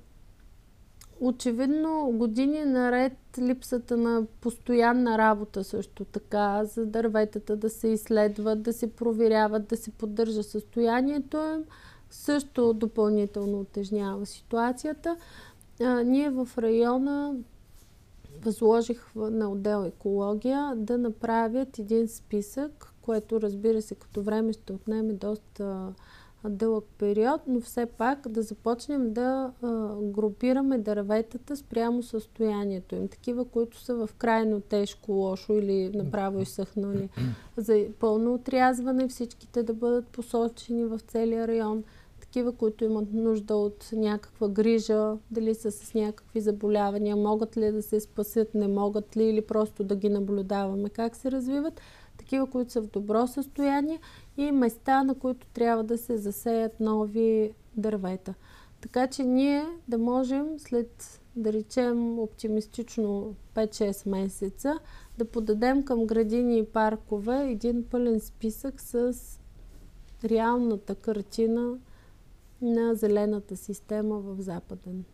Очевидно 1.20 2.10
години 2.14 2.64
наред 2.64 3.12
липсата 3.38 3.96
на 3.96 4.26
постоянна 4.40 5.18
работа 5.18 5.64
също 5.64 6.04
така, 6.04 6.64
за 6.64 6.86
дърветата 6.86 7.56
да 7.56 7.70
се 7.70 7.88
изследват, 7.88 8.62
да 8.62 8.72
се 8.72 8.92
проверяват, 8.92 9.68
да 9.68 9.76
се 9.76 9.90
поддържа 9.90 10.42
състоянието 10.42 11.36
им, 11.36 11.64
също 12.10 12.72
допълнително 12.72 13.60
отежнява 13.60 14.26
ситуацията. 14.26 15.16
А, 15.80 16.02
ние 16.02 16.30
в 16.30 16.48
района 16.58 17.34
възложих 18.42 19.14
на 19.14 19.50
отдел 19.50 19.84
екология 19.86 20.72
да 20.76 20.98
направят 20.98 21.78
един 21.78 22.08
списък, 22.08 22.92
което 23.02 23.40
разбира 23.40 23.82
се 23.82 23.94
като 23.94 24.22
време 24.22 24.52
ще 24.52 24.72
отнеме 24.72 25.12
доста 25.12 25.94
дълъг 26.48 26.84
период, 26.98 27.40
но 27.46 27.60
все 27.60 27.86
пак 27.86 28.28
да 28.28 28.42
започнем 28.42 29.12
да 29.12 29.52
а, 29.62 29.96
групираме 30.00 30.78
дърветата 30.78 31.56
спрямо 31.56 32.02
състоянието 32.02 32.94
им. 32.94 33.08
Такива, 33.08 33.44
които 33.44 33.78
са 33.80 33.94
в 33.94 34.10
крайно 34.18 34.60
тежко, 34.60 35.12
лошо 35.12 35.52
или 35.52 35.90
направо 35.94 36.40
изсъхнали. 36.40 37.08
За 37.56 37.86
пълно 37.98 38.34
отрязване 38.34 39.08
всичките 39.08 39.62
да 39.62 39.74
бъдат 39.74 40.06
посочени 40.06 40.84
в 40.84 41.00
целия 41.08 41.48
район. 41.48 41.84
Такива, 42.34 42.52
които 42.52 42.84
имат 42.84 43.12
нужда 43.12 43.56
от 43.56 43.88
някаква 43.92 44.48
грижа, 44.48 45.16
дали 45.30 45.54
са 45.54 45.70
с 45.70 45.94
някакви 45.94 46.40
заболявания, 46.40 47.16
могат 47.16 47.56
ли 47.56 47.72
да 47.72 47.82
се 47.82 48.00
спасят, 48.00 48.54
не 48.54 48.68
могат 48.68 49.16
ли 49.16 49.24
или 49.24 49.40
просто 49.40 49.84
да 49.84 49.96
ги 49.96 50.08
наблюдаваме 50.08 50.88
как 50.88 51.16
се 51.16 51.30
развиват 51.30 51.80
такива, 52.18 52.46
които 52.46 52.72
са 52.72 52.82
в 52.82 52.86
добро 52.86 53.26
състояние 53.26 54.00
и 54.36 54.52
места, 54.52 55.02
на 55.02 55.14
които 55.14 55.46
трябва 55.46 55.84
да 55.84 55.98
се 55.98 56.16
засеят 56.16 56.80
нови 56.80 57.54
дървета. 57.76 58.34
Така 58.80 59.06
че 59.06 59.24
ние 59.24 59.66
да 59.88 59.98
можем 59.98 60.58
след, 60.58 61.20
да 61.36 61.52
речем, 61.52 62.18
оптимистично 62.18 63.34
5-6 63.54 64.08
месеца, 64.08 64.78
да 65.18 65.24
подадем 65.24 65.84
към 65.84 66.06
градини 66.06 66.58
и 66.58 66.64
паркове 66.64 67.50
един 67.50 67.84
пълен 67.90 68.20
списък 68.20 68.80
с 68.80 69.14
реалната 70.24 70.94
картина 70.94 71.78
на 72.62 72.94
зелената 72.94 73.56
система 73.56 74.18
в 74.18 74.40
Западен. 74.40 75.04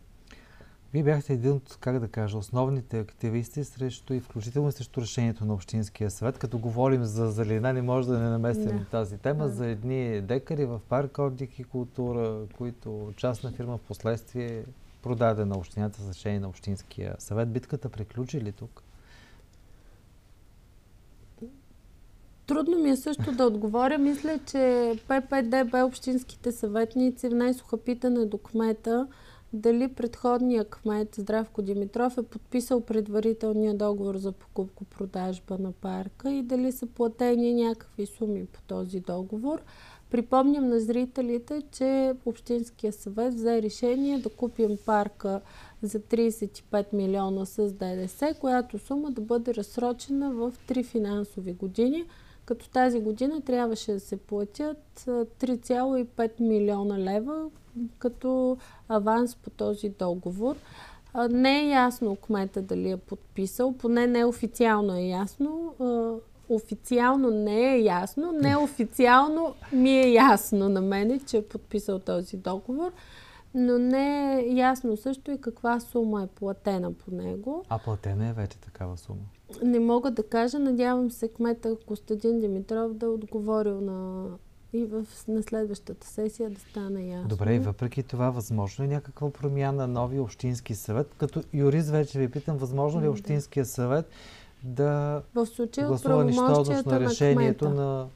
Вие 0.93 1.03
бяхте 1.03 1.33
един 1.33 1.51
от, 1.51 1.77
как 1.79 1.99
да 1.99 2.07
кажа, 2.07 2.37
основните 2.37 2.99
активисти 2.99 3.63
срещу 3.63 4.13
и 4.13 4.19
включително 4.19 4.69
и 4.69 4.71
срещу 4.71 5.01
решението 5.01 5.45
на 5.45 5.53
Общинския 5.53 6.11
съвет. 6.11 6.37
Като 6.37 6.57
говорим 6.57 7.03
за 7.03 7.31
зелена, 7.31 7.73
не 7.73 7.81
може 7.81 8.07
да 8.07 8.19
не 8.19 8.29
наместим 8.29 8.77
да. 8.77 8.85
тази 8.85 9.17
тема 9.17 9.43
да. 9.43 9.49
за 9.49 9.67
едни 9.67 10.21
декари 10.21 10.65
в 10.65 10.81
парк 10.89 11.17
отдих 11.17 11.59
и 11.59 11.63
култура, 11.63 12.45
които 12.57 13.13
частна 13.17 13.51
фирма 13.51 13.77
в 13.77 13.81
последствие 13.81 14.65
продаде 15.03 15.45
на 15.45 15.57
общината 15.57 16.01
с 16.01 16.09
решение 16.09 16.39
на 16.39 16.49
Общинския 16.49 17.15
съвет. 17.19 17.53
Битката 17.53 17.89
приключи 17.89 18.41
ли 18.41 18.51
тук? 18.51 18.83
Трудно 22.51 22.79
ми 22.79 22.89
е 22.89 22.95
също 22.95 23.31
да 23.31 23.45
отговоря. 23.45 23.97
Мисля, 23.97 24.39
че 24.45 24.93
ППДБ, 25.07 25.73
общинските 25.85 26.51
съветници, 26.51 27.29
внесоха 27.29 27.77
питане 27.77 28.25
до 28.25 28.37
кмета 28.37 29.07
дали 29.53 29.87
предходният 29.87 30.69
кмет 30.69 31.15
Здравко 31.15 31.61
Димитров 31.61 32.17
е 32.17 32.23
подписал 32.23 32.81
предварителния 32.81 33.73
договор 33.73 34.17
за 34.17 34.31
покупко-продажба 34.31 35.57
на 35.57 35.71
парка 35.71 36.31
и 36.31 36.41
дали 36.41 36.71
са 36.71 36.85
платени 36.85 37.53
някакви 37.53 38.05
суми 38.05 38.45
по 38.45 38.61
този 38.61 38.99
договор. 38.99 39.61
Припомням 40.09 40.69
на 40.69 40.79
зрителите, 40.79 41.61
че 41.71 42.13
Общинския 42.25 42.93
съвет 42.93 43.33
взе 43.33 43.61
решение 43.61 44.19
да 44.19 44.29
купим 44.29 44.77
парка 44.85 45.41
за 45.81 45.99
35 45.99 46.93
милиона 46.93 47.45
с 47.45 47.73
ДДС, 47.73 48.33
която 48.39 48.79
сума 48.79 49.11
да 49.11 49.21
бъде 49.21 49.53
разсрочена 49.53 50.31
в 50.31 50.53
три 50.67 50.83
финансови 50.83 51.53
години, 51.53 52.05
като 52.51 52.69
тази 52.69 52.99
година 52.99 53.41
трябваше 53.41 53.91
да 53.91 53.99
се 53.99 54.17
платят 54.17 54.77
3,5 55.05 56.31
милиона 56.39 56.99
лева 56.99 57.49
като 57.99 58.57
аванс 58.87 59.35
по 59.35 59.49
този 59.49 59.89
договор. 59.89 60.55
Не 61.29 61.61
е 61.61 61.69
ясно 61.69 62.15
кмета 62.15 62.61
дали 62.61 62.91
е 62.91 62.97
подписал, 62.97 63.73
поне 63.73 64.07
неофициално 64.07 64.95
е 64.95 65.01
ясно 65.01 65.73
официално 66.49 67.29
не 67.31 67.75
е 67.75 67.81
ясно, 67.81 68.31
неофициално 68.31 69.55
ми 69.73 69.99
е 69.99 70.11
ясно 70.11 70.69
на 70.69 70.81
мене, 70.81 71.19
че 71.19 71.37
е 71.37 71.45
подписал 71.45 71.99
този 71.99 72.37
договор, 72.37 72.91
но 73.53 73.77
не 73.77 74.35
е 74.39 74.55
ясно 74.55 74.97
също 74.97 75.31
и 75.31 75.41
каква 75.41 75.79
сума 75.79 76.23
е 76.23 76.27
платена 76.27 76.93
по 76.93 77.11
него. 77.11 77.65
А 77.69 77.79
платена 77.79 78.27
е 78.27 78.33
вече 78.33 78.57
такава 78.57 78.97
сума? 78.97 79.19
Не 79.63 79.79
мога 79.79 80.11
да 80.11 80.23
кажа. 80.23 80.59
Надявам 80.59 81.11
се 81.11 81.27
кмета 81.27 81.75
Костадин 81.87 82.39
Димитров 82.39 82.93
да 82.93 83.05
е 83.05 83.09
отговорил 83.09 83.81
на 83.81 84.25
и 84.73 84.85
в, 84.85 85.05
на 85.27 85.43
следващата 85.43 86.07
сесия 86.07 86.49
да 86.49 86.59
стане 86.59 87.07
ясно. 87.07 87.27
Добре, 87.27 87.55
и 87.55 87.59
въпреки 87.59 88.03
това, 88.03 88.29
възможно 88.29 88.85
е 88.85 88.87
някаква 88.87 89.29
промяна 89.29 89.87
на 89.87 89.87
нови 89.87 90.19
общински 90.19 90.75
съвет? 90.75 91.15
Като 91.17 91.43
юрист 91.53 91.89
вече 91.89 92.19
ви 92.19 92.31
питам, 92.31 92.57
възможно 92.57 93.01
ли 93.01 93.05
е 93.05 93.09
Общинския 93.09 93.65
съвет 93.65 94.09
да 94.63 95.21
в 95.35 95.45
случай 95.45 95.83
гласува 95.83 96.25
нищожно 96.25 96.99
решението 96.99 97.69
на, 97.69 97.75
на 97.75 98.07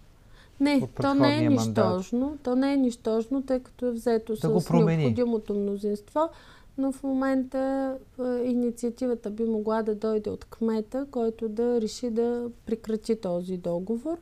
не, 0.60 0.88
то 1.02 1.14
не 1.14 1.38
е 1.38 1.50
нищожно. 1.50 2.20
Мандат. 2.20 2.42
То 2.44 2.56
не 2.56 2.74
е 2.74 2.78
нищожно, 2.78 3.44
тъй 3.44 3.60
като 3.60 3.86
е 3.86 3.92
взето 3.92 4.34
да 4.34 4.62
с 4.62 4.70
необходимото 4.70 5.54
мнозинство. 5.54 6.30
Но 6.78 6.92
в 6.92 7.04
момента 7.04 7.96
е, 8.20 8.24
инициативата 8.44 9.30
би 9.30 9.44
могла 9.44 9.84
да 9.84 9.96
дойде 9.96 10.30
от 10.30 10.46
кмета, 10.46 11.08
който 11.12 11.50
да 11.50 11.82
реши 11.82 12.10
да 12.10 12.50
прекрати 12.66 13.16
този 13.16 13.58
договор. 13.58 14.18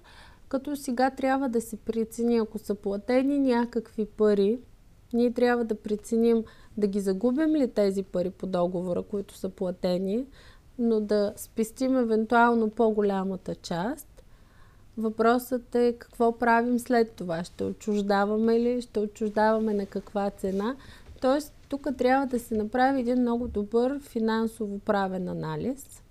Като 0.48 0.76
сега 0.76 1.10
трябва 1.10 1.50
да 1.50 1.62
се 1.62 1.78
прецени, 1.78 2.38
ако 2.38 2.60
са 2.60 2.76
платени 2.76 3.40
някакви 3.40 4.06
пари, 4.06 4.60
ние 5.14 5.34
трябва 5.34 5.64
да 5.66 5.76
преценим 5.76 6.44
да 6.78 6.88
ги 6.88 7.00
загубим 7.00 7.56
ли 7.56 7.68
тези 7.68 8.04
пари 8.04 8.30
по 8.30 8.48
договора, 8.48 9.02
които 9.02 9.38
са 9.38 9.50
платени, 9.50 10.26
но 10.80 11.00
да 11.00 11.34
спестим 11.36 11.98
евентуално 11.98 12.70
по-голямата 12.70 13.56
част. 13.56 14.13
Въпросът 14.98 15.76
е 15.76 15.96
какво 16.00 16.38
правим 16.38 16.80
след 16.80 17.12
това. 17.12 17.44
Ще 17.44 17.64
отчуждаваме 17.64 18.60
ли? 18.60 18.82
Ще 18.82 19.00
отчуждаваме 19.00 19.74
на 19.74 19.86
каква 19.86 20.30
цена? 20.30 20.76
Тоест, 21.22 21.54
тук 21.70 21.88
трябва 21.98 22.26
да 22.28 22.40
се 22.40 22.56
направи 22.56 23.00
един 23.00 23.22
много 23.22 23.48
добър 23.48 24.00
финансово 24.00 24.80
правен 24.80 25.28
анализ, 25.28 26.04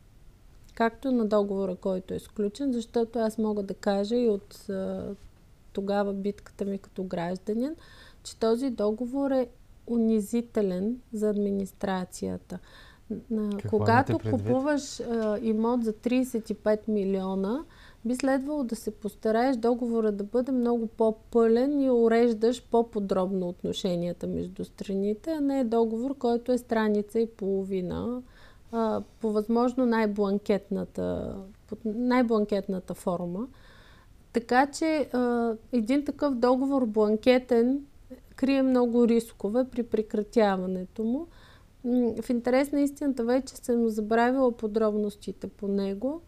както 0.75 1.13
на 1.13 1.27
договора, 1.27 1.77
който 1.77 2.15
е 2.15 2.19
сключен, 2.19 2.73
защото 2.73 3.19
аз 3.19 3.39
мога 3.39 3.63
да 3.63 3.75
кажа 3.75 4.17
и 4.17 4.29
от 4.29 4.67
тогава 5.73 6.13
битката 6.13 6.65
ми 6.65 6.79
като 6.79 7.05
гражданин, 7.05 7.77
че 8.23 8.37
този 8.37 8.71
договор 8.71 9.31
е 9.31 9.49
унизителен 9.87 11.01
за 11.13 11.31
администрацията. 11.31 12.59
Какво 13.53 13.79
Когато 13.79 14.19
купуваш 14.19 15.01
а, 15.01 15.39
имот 15.43 15.85
за 15.85 15.93
35 15.93 16.89
милиона, 16.89 17.65
би 18.05 18.17
следвало 18.17 18.65
да 18.65 18.77
се 18.77 18.91
постараеш 18.91 19.57
договора 19.57 20.13
да 20.13 20.25
бъде 20.25 20.53
много 20.53 20.87
по-пълен 20.87 21.81
и 21.81 21.91
уреждаш 21.91 22.67
по-подробно 22.71 23.49
отношенията 23.49 24.27
между 24.27 24.65
страните, 24.65 25.31
а 25.31 25.41
не 25.41 25.61
е 25.61 25.65
договор, 25.65 26.19
който 26.19 26.53
е 26.53 26.59
страница 26.59 27.21
и 27.21 27.27
половина 27.27 28.23
а, 28.73 29.03
по 29.21 29.33
възможно 29.33 29.87
най-бланкетната, 29.87 31.37
най-бланкетната 31.85 32.95
форма. 32.95 33.47
Така 34.33 34.67
че 34.67 35.09
а, 35.13 35.55
един 35.73 36.05
такъв 36.05 36.35
договор 36.35 36.87
бланкетен 36.87 37.81
крие 38.37 38.63
много 38.63 39.09
рискове 39.09 39.65
при 39.65 39.83
прекратяването 39.83 41.05
му. 41.05 41.27
В 42.23 42.31
интерес 42.31 42.73
на 42.73 42.81
истината 42.81 43.25
вече 43.25 43.57
съм 43.57 43.89
забравила 43.89 44.53
подробностите 44.53 45.47
по 45.49 45.69
него, 45.69 46.21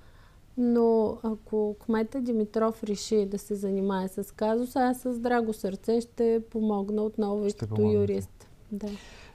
но 0.57 1.19
ако 1.23 1.77
кмета 1.85 2.21
Димитров 2.21 2.85
реши 2.85 3.27
да 3.27 3.39
се 3.39 3.55
занимае 3.55 4.09
с 4.09 4.35
казуса, 4.35 4.81
аз 4.81 5.01
с 5.01 5.19
драго 5.19 5.53
сърце 5.53 6.01
ще 6.01 6.43
помогна 6.51 7.03
отново 7.03 7.51
ще 7.51 7.59
като 7.59 7.83
юрист. 7.83 8.49
Да. 8.73 8.89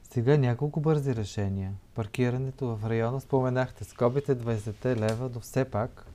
Сега 0.03 0.37
няколко 0.37 0.79
бързи 0.79 1.15
решения. 1.15 1.73
Паркирането 1.95 2.75
в 2.75 2.89
района, 2.89 3.21
споменахте 3.21 3.83
скобите 3.83 4.35
20 4.35 4.95
лева, 4.95 5.29
но 5.33 5.39
все 5.39 5.65
пак 5.65 6.05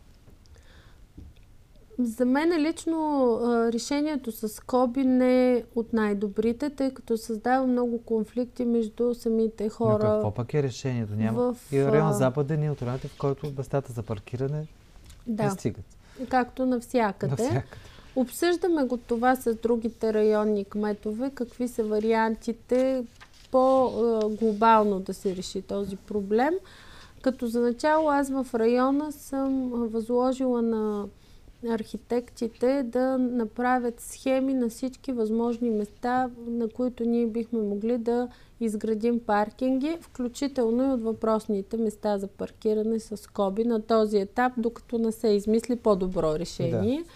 за 1.98 2.24
мен 2.24 2.62
лично 2.62 3.38
решението 3.72 4.32
с 4.32 4.60
Коби 4.60 5.04
не 5.04 5.52
е 5.52 5.64
от 5.74 5.92
най-добрите, 5.92 6.70
тъй 6.70 6.94
като 6.94 7.16
създава 7.16 7.66
много 7.66 8.02
конфликти 8.02 8.64
между 8.64 9.14
самите 9.14 9.68
хора. 9.68 10.08
Но 10.08 10.14
какво 10.14 10.34
пък 10.34 10.54
е 10.54 10.62
решението? 10.62 11.12
Няма 11.16 11.54
в, 11.54 11.72
и 11.72 11.84
район 11.84 12.12
Западен 12.12 12.62
и 12.62 12.70
от 12.70 12.82
районите, 12.82 13.08
в 13.08 13.18
който 13.18 13.52
местата 13.58 13.92
за 13.92 14.02
паркиране 14.02 14.66
да. 15.26 15.44
не 15.44 15.50
стигат. 15.50 15.84
Както 16.28 16.66
навсякъде. 16.66 17.30
навсякъде. 17.30 17.64
Обсъждаме 18.16 18.84
го 18.84 18.96
това 18.96 19.36
с 19.36 19.54
другите 19.54 20.14
районни 20.14 20.64
кметове, 20.64 21.30
какви 21.34 21.68
са 21.68 21.84
вариантите 21.84 23.04
по-глобално 23.50 25.00
да 25.00 25.14
се 25.14 25.36
реши 25.36 25.62
този 25.62 25.96
проблем. 25.96 26.54
Като 27.22 27.46
за 27.46 27.60
начало 27.60 28.08
аз 28.08 28.30
в 28.30 28.46
района 28.54 29.12
съм 29.12 29.70
възложила 29.74 30.62
на 30.62 31.06
архитектите 31.70 32.82
да 32.82 33.18
направят 33.18 34.00
схеми 34.00 34.54
на 34.54 34.68
всички 34.68 35.12
възможни 35.12 35.70
места, 35.70 36.30
на 36.46 36.68
които 36.68 37.04
ние 37.04 37.26
бихме 37.26 37.58
могли 37.58 37.98
да 37.98 38.28
изградим 38.64 39.20
паркинги, 39.20 39.98
включително 40.00 40.82
и 40.82 40.92
от 40.92 41.02
въпросните 41.02 41.76
места 41.76 42.18
за 42.18 42.26
паркиране 42.26 43.00
с 43.00 43.16
скоби 43.16 43.64
на 43.64 43.82
този 43.82 44.18
етап, 44.18 44.52
докато 44.56 44.98
не 44.98 45.12
се 45.12 45.28
измисли 45.28 45.76
по-добро 45.76 46.38
решение. 46.38 46.98
Да. 46.98 47.10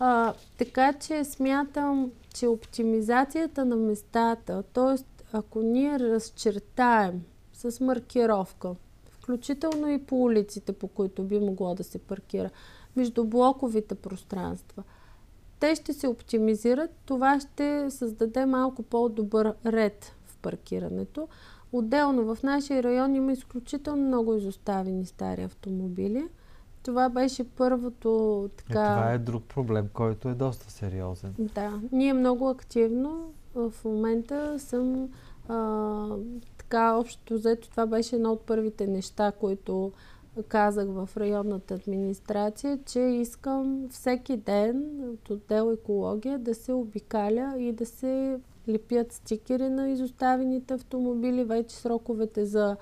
А, 0.00 0.34
така 0.58 0.92
че 0.92 1.24
смятам, 1.24 2.10
че 2.34 2.46
оптимизацията 2.46 3.64
на 3.64 3.76
местата, 3.76 4.62
т.е. 4.62 5.04
ако 5.32 5.62
ние 5.62 5.98
разчертаем 5.98 7.22
с 7.52 7.80
маркировка, 7.80 8.74
включително 9.10 9.88
и 9.90 9.98
по 9.98 10.22
улиците, 10.22 10.72
по 10.72 10.88
които 10.88 11.22
би 11.22 11.38
могло 11.38 11.74
да 11.74 11.84
се 11.84 11.98
паркира, 11.98 12.50
между 12.96 13.24
блоковите 13.24 13.94
пространства. 13.94 14.82
Те 15.60 15.74
ще 15.74 15.92
се 15.92 16.08
оптимизират, 16.08 16.90
това 17.04 17.40
ще 17.40 17.90
създаде 17.90 18.46
малко 18.46 18.82
по-добър 18.82 19.54
ред 19.66 20.12
паркирането. 20.42 21.28
Отделно 21.72 22.34
в 22.34 22.42
нашия 22.42 22.82
район 22.82 23.14
има 23.14 23.32
изключително 23.32 24.02
много 24.02 24.34
изоставени 24.34 25.06
стари 25.06 25.42
автомобили. 25.42 26.28
Това 26.82 27.08
беше 27.08 27.48
първото 27.48 28.50
така... 28.56 28.82
Е, 28.82 28.96
това 28.96 29.12
е 29.12 29.18
друг 29.18 29.44
проблем, 29.44 29.88
който 29.92 30.28
е 30.28 30.34
доста 30.34 30.70
сериозен. 30.70 31.34
Да. 31.38 31.80
Ние 31.92 32.12
много 32.12 32.48
активно 32.48 33.32
в 33.54 33.72
момента 33.84 34.58
съм 34.58 35.08
а, 35.48 36.06
така 36.58 36.94
общо 36.94 37.34
взето 37.34 37.70
това 37.70 37.86
беше 37.86 38.16
едно 38.16 38.32
от 38.32 38.40
първите 38.40 38.86
неща, 38.86 39.32
които 39.32 39.92
казах 40.48 40.88
в 40.88 41.08
районната 41.16 41.74
администрация, 41.74 42.78
че 42.86 43.00
искам 43.00 43.88
всеки 43.90 44.36
ден 44.36 45.00
от 45.12 45.30
отдел 45.30 45.72
екология 45.72 46.38
да 46.38 46.54
се 46.54 46.72
обикаля 46.72 47.54
и 47.58 47.72
да 47.72 47.86
се 47.86 48.38
лепят 48.68 49.12
стикери 49.12 49.68
на 49.68 49.90
изоставените 49.90 50.74
автомобили. 50.74 51.44
Вече 51.44 51.76
сроковете 51.76 52.46
за 52.46 52.76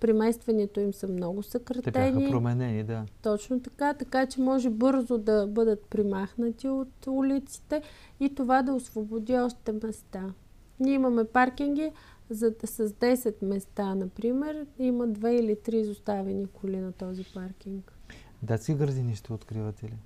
приместването 0.00 0.80
им 0.80 0.94
са 0.94 1.08
много 1.08 1.42
съкратени. 1.42 1.82
Те 1.82 1.90
бяха 1.90 2.30
променени, 2.30 2.84
да. 2.84 3.04
Точно 3.22 3.60
така, 3.60 3.94
така 3.94 4.26
че 4.26 4.40
може 4.40 4.70
бързо 4.70 5.18
да 5.18 5.46
бъдат 5.46 5.82
примахнати 5.82 6.68
от 6.68 7.06
улиците 7.06 7.82
и 8.20 8.34
това 8.34 8.62
да 8.62 8.72
освободи 8.72 9.38
още 9.38 9.72
места. 9.72 10.32
Ние 10.80 10.94
имаме 10.94 11.24
паркинги, 11.24 11.92
за 12.30 12.50
да 12.50 12.66
с 12.66 12.88
10 12.88 13.44
места, 13.44 13.94
например, 13.94 14.66
има 14.78 15.06
две 15.06 15.36
или 15.36 15.56
три 15.56 15.76
изоставени 15.78 16.46
коли 16.46 16.76
на 16.76 16.92
този 16.92 17.24
паркинг. 17.34 17.92
Датски 18.42 18.74
градини 18.74 19.16
ще 19.16 19.32
откривате 19.32 19.86
ли? 19.86 19.96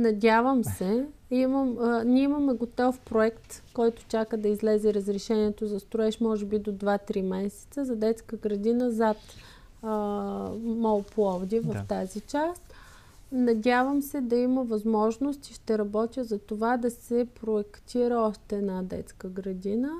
Надявам 0.00 0.64
се. 0.64 1.06
Имам, 1.30 1.78
а, 1.80 2.04
ние 2.04 2.22
имаме 2.22 2.52
готов 2.52 3.00
проект, 3.00 3.62
който 3.74 4.04
чака 4.08 4.36
да 4.36 4.48
излезе 4.48 4.94
разрешението 4.94 5.66
за 5.66 5.80
строеж, 5.80 6.20
може 6.20 6.46
би 6.46 6.58
до 6.58 6.72
2-3 6.72 7.22
месеца, 7.22 7.84
за 7.84 7.96
детска 7.96 8.36
градина 8.36 8.90
зад 8.90 9.16
а, 9.82 9.92
Мол 10.62 11.02
Пловди 11.02 11.60
в 11.60 11.72
да. 11.72 11.84
тази 11.88 12.20
част. 12.20 12.62
Надявам 13.32 14.02
се 14.02 14.20
да 14.20 14.36
има 14.36 14.64
възможност 14.64 15.46
и 15.46 15.54
ще 15.54 15.78
работя 15.78 16.24
за 16.24 16.38
това 16.38 16.76
да 16.76 16.90
се 16.90 17.26
проектира 17.40 18.18
още 18.18 18.56
една 18.56 18.82
детска 18.82 19.28
градина. 19.28 19.90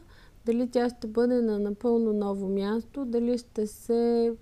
Дали 0.46 0.68
тя 0.68 0.88
ще 0.88 1.07
бъде 1.07 1.42
на 1.42 1.59
напълно 1.59 2.12
ново 2.12 2.48
място, 2.48 3.05
дали 3.05 3.38
ще 3.38 3.66
се 3.66 4.32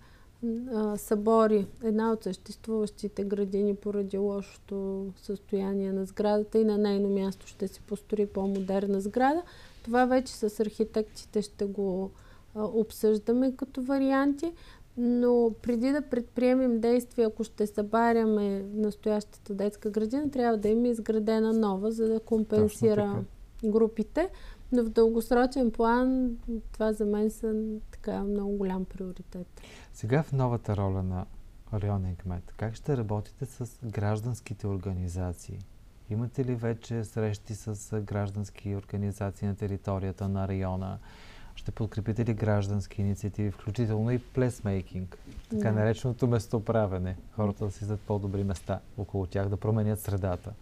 събори 0.96 1.66
една 1.84 2.12
от 2.12 2.24
съществуващите 2.24 3.24
градини 3.24 3.74
поради 3.74 4.18
лошото 4.18 5.06
състояние 5.22 5.92
на 5.92 6.04
сградата 6.04 6.58
и 6.58 6.64
на 6.64 6.78
нейно 6.78 7.08
място 7.08 7.46
ще 7.46 7.68
се 7.68 7.80
построи 7.80 8.26
по-модерна 8.26 9.00
сграда. 9.00 9.42
Това 9.82 10.04
вече 10.04 10.32
с 10.32 10.60
архитектите 10.60 11.42
ще 11.42 11.64
го 11.64 12.10
а, 12.54 12.64
обсъждаме 12.64 13.56
като 13.56 13.82
варианти. 13.82 14.52
Но 14.96 15.52
преди 15.62 15.92
да 15.92 16.02
предприемем 16.02 16.80
действия, 16.80 17.26
ако 17.26 17.44
ще 17.44 17.66
събаряме 17.66 18.62
настоящата 18.74 19.54
детска 19.54 19.90
градина, 19.90 20.30
трябва 20.30 20.58
да 20.58 20.68
има 20.68 20.88
изградена 20.88 21.52
нова, 21.52 21.90
за 21.92 22.08
да 22.08 22.20
компенсира 22.20 23.24
групите. 23.64 24.28
Но 24.72 24.84
в 24.84 24.88
дългосрочен 24.88 25.70
план 25.70 26.36
това 26.72 26.92
за 26.92 27.06
мен 27.06 27.30
са 27.30 27.54
така 27.90 28.22
много 28.22 28.56
голям 28.56 28.84
приоритет. 28.84 29.46
Сега 29.92 30.22
в 30.22 30.32
новата 30.32 30.76
роля 30.76 31.02
на 31.02 31.26
районен 31.74 32.16
кмет, 32.16 32.52
как 32.56 32.74
ще 32.74 32.96
работите 32.96 33.46
с 33.46 33.78
гражданските 33.84 34.66
организации? 34.66 35.58
Имате 36.10 36.44
ли 36.44 36.54
вече 36.54 37.04
срещи 37.04 37.54
с 37.54 38.00
граждански 38.00 38.76
организации 38.76 39.48
на 39.48 39.54
територията 39.54 40.28
на 40.28 40.48
района? 40.48 40.98
Ще 41.54 41.70
подкрепите 41.70 42.24
ли 42.24 42.34
граждански 42.34 43.00
инициативи, 43.00 43.50
включително 43.50 44.10
и 44.10 44.18
плесмейкинг, 44.18 45.18
така 45.50 45.68
да. 45.68 45.72
нареченото 45.72 46.26
местоправене, 46.26 47.16
хората 47.32 47.64
да 47.64 47.70
си 47.70 47.84
издат 47.84 48.00
по-добри 48.00 48.44
места 48.44 48.80
около 48.98 49.26
тях, 49.26 49.48
да 49.48 49.56
променят 49.56 50.00
средата? 50.00 50.52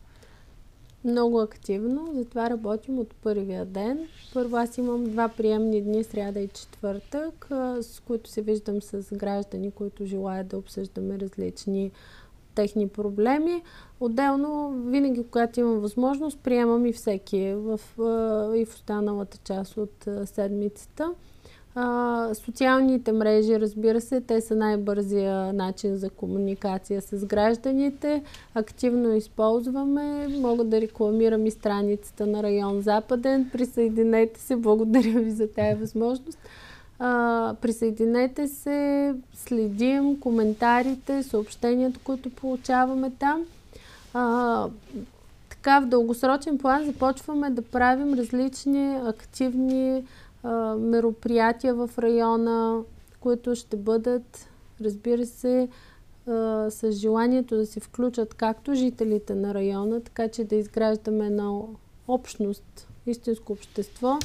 Много 1.07 1.41
активно, 1.41 2.09
затова 2.15 2.51
работим 2.51 2.99
от 2.99 3.15
първия 3.15 3.65
ден. 3.65 4.09
Първо 4.35 4.57
аз 4.57 4.79
имам 4.79 5.05
два 5.05 5.29
приемни 5.29 5.83
дни, 5.83 6.05
сряда 6.05 6.41
и 6.41 6.49
четвъртък, 6.49 7.47
с 7.81 8.03
които 8.07 8.31
се 8.31 8.43
виждам 8.43 8.83
с 8.83 9.15
граждани, 9.15 9.71
които 9.71 10.07
желаят 10.07 10.49
да 10.49 10.59
обсъждаме 10.59 11.19
различни 11.19 11.91
техни 12.55 12.89
проблеми. 12.89 13.63
Отделно, 14.01 14.71
винаги, 14.87 15.25
когато 15.25 15.61
имам 15.61 15.79
възможност, 15.79 16.39
приемам 16.39 16.87
и 16.87 16.93
всеки 16.93 17.55
в, 17.55 17.81
и 18.57 18.65
в 18.65 18.75
останалата 18.75 19.39
част 19.45 19.77
от 19.77 20.09
седмицата. 20.25 21.15
А, 21.79 22.29
социалните 22.35 23.12
мрежи, 23.12 23.61
разбира 23.61 24.01
се, 24.01 24.20
те 24.20 24.41
са 24.41 24.57
най-бързия 24.57 25.53
начин 25.53 25.97
за 25.97 26.11
комуникация 26.11 27.03
с 27.03 27.27
гражданите. 27.27 28.22
Активно 28.55 29.14
използваме. 29.14 30.29
Мога 30.29 30.64
да 30.64 30.81
рекламирам 30.81 31.47
и 31.47 31.51
страницата 31.51 32.27
на 32.27 32.43
район 32.43 32.81
Западен. 32.81 33.51
Присъединете 33.53 34.41
се. 34.41 34.57
Благодаря 34.57 35.20
ви 35.20 35.31
за 35.31 35.49
тази 35.49 35.81
възможност. 35.81 36.39
А, 36.99 37.55
присъединете 37.61 38.49
се, 38.49 39.14
следим 39.35 40.20
коментарите, 40.20 41.22
съобщенията, 41.22 42.01
които 42.05 42.31
получаваме 42.31 43.11
там. 43.18 43.45
А, 44.14 44.66
така 45.49 45.81
в 45.81 45.87
дългосрочен 45.87 46.59
план 46.59 46.85
започваме 46.85 47.51
да 47.51 47.62
правим 47.62 48.14
различни 48.14 48.97
активни 49.07 50.03
мероприятия 50.78 51.74
в 51.74 51.90
района, 51.99 52.82
които 53.20 53.55
ще 53.55 53.76
бъдат, 53.76 54.49
разбира 54.80 55.26
се, 55.26 55.68
а, 56.26 56.70
с 56.70 56.92
желанието 56.92 57.57
да 57.57 57.66
се 57.66 57.80
включат 57.80 58.34
както 58.34 58.74
жителите 58.74 59.34
на 59.34 59.55
района, 59.55 60.01
така 60.01 60.28
че 60.28 60.44
да 60.44 60.57
изграждаме 60.57 61.26
една 61.26 61.61
общност, 62.09 62.88
истинско 63.07 63.53
общество, 63.53 64.18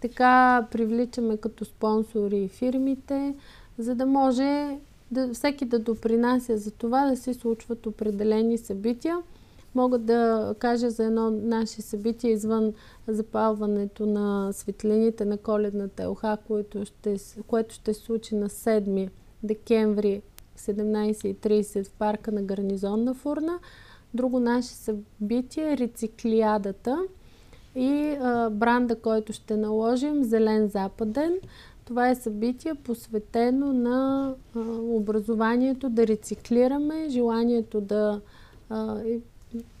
така 0.00 0.66
привличаме 0.70 1.36
като 1.36 1.64
спонсори 1.64 2.48
фирмите, 2.48 3.34
за 3.78 3.94
да 3.94 4.06
може 4.06 4.78
да, 5.10 5.34
всеки 5.34 5.64
да 5.64 5.78
допринася 5.78 6.58
за 6.58 6.70
това 6.70 7.10
да 7.10 7.16
се 7.16 7.34
случват 7.34 7.86
определени 7.86 8.58
събития. 8.58 9.18
Мога 9.74 9.98
да 9.98 10.54
кажа 10.58 10.90
за 10.90 11.04
едно 11.04 11.30
наше 11.30 11.82
събитие 11.82 12.30
извън 12.30 12.72
запалването 13.08 14.06
на 14.06 14.52
светлините 14.52 15.24
на 15.24 15.36
коледната 15.38 16.02
елха, 16.02 16.38
което 16.46 16.84
ще, 16.84 17.16
което 17.46 17.74
ще 17.74 17.94
се 17.94 18.00
случи 18.00 18.34
на 18.34 18.48
7 18.48 19.10
декември 19.42 20.22
17.30 20.58 21.84
в 21.84 21.92
парка 21.92 22.32
на 22.32 22.42
гарнизонна 22.42 23.14
фурна. 23.14 23.58
Друго 24.14 24.40
наше 24.40 24.68
събитие 24.68 25.72
е 25.72 25.76
рециклиадата 25.76 26.98
и 27.74 28.16
а, 28.20 28.50
бранда, 28.50 28.96
който 28.96 29.32
ще 29.32 29.56
наложим, 29.56 30.24
Зелен 30.24 30.68
Западен. 30.68 31.40
Това 31.84 32.08
е 32.08 32.14
събитие 32.14 32.74
посветено 32.74 33.72
на 33.72 34.28
а, 34.56 34.60
образованието 34.80 35.88
да 35.88 36.06
рециклираме, 36.06 37.08
желанието 37.08 37.80
да 37.80 38.20
а, 38.70 39.02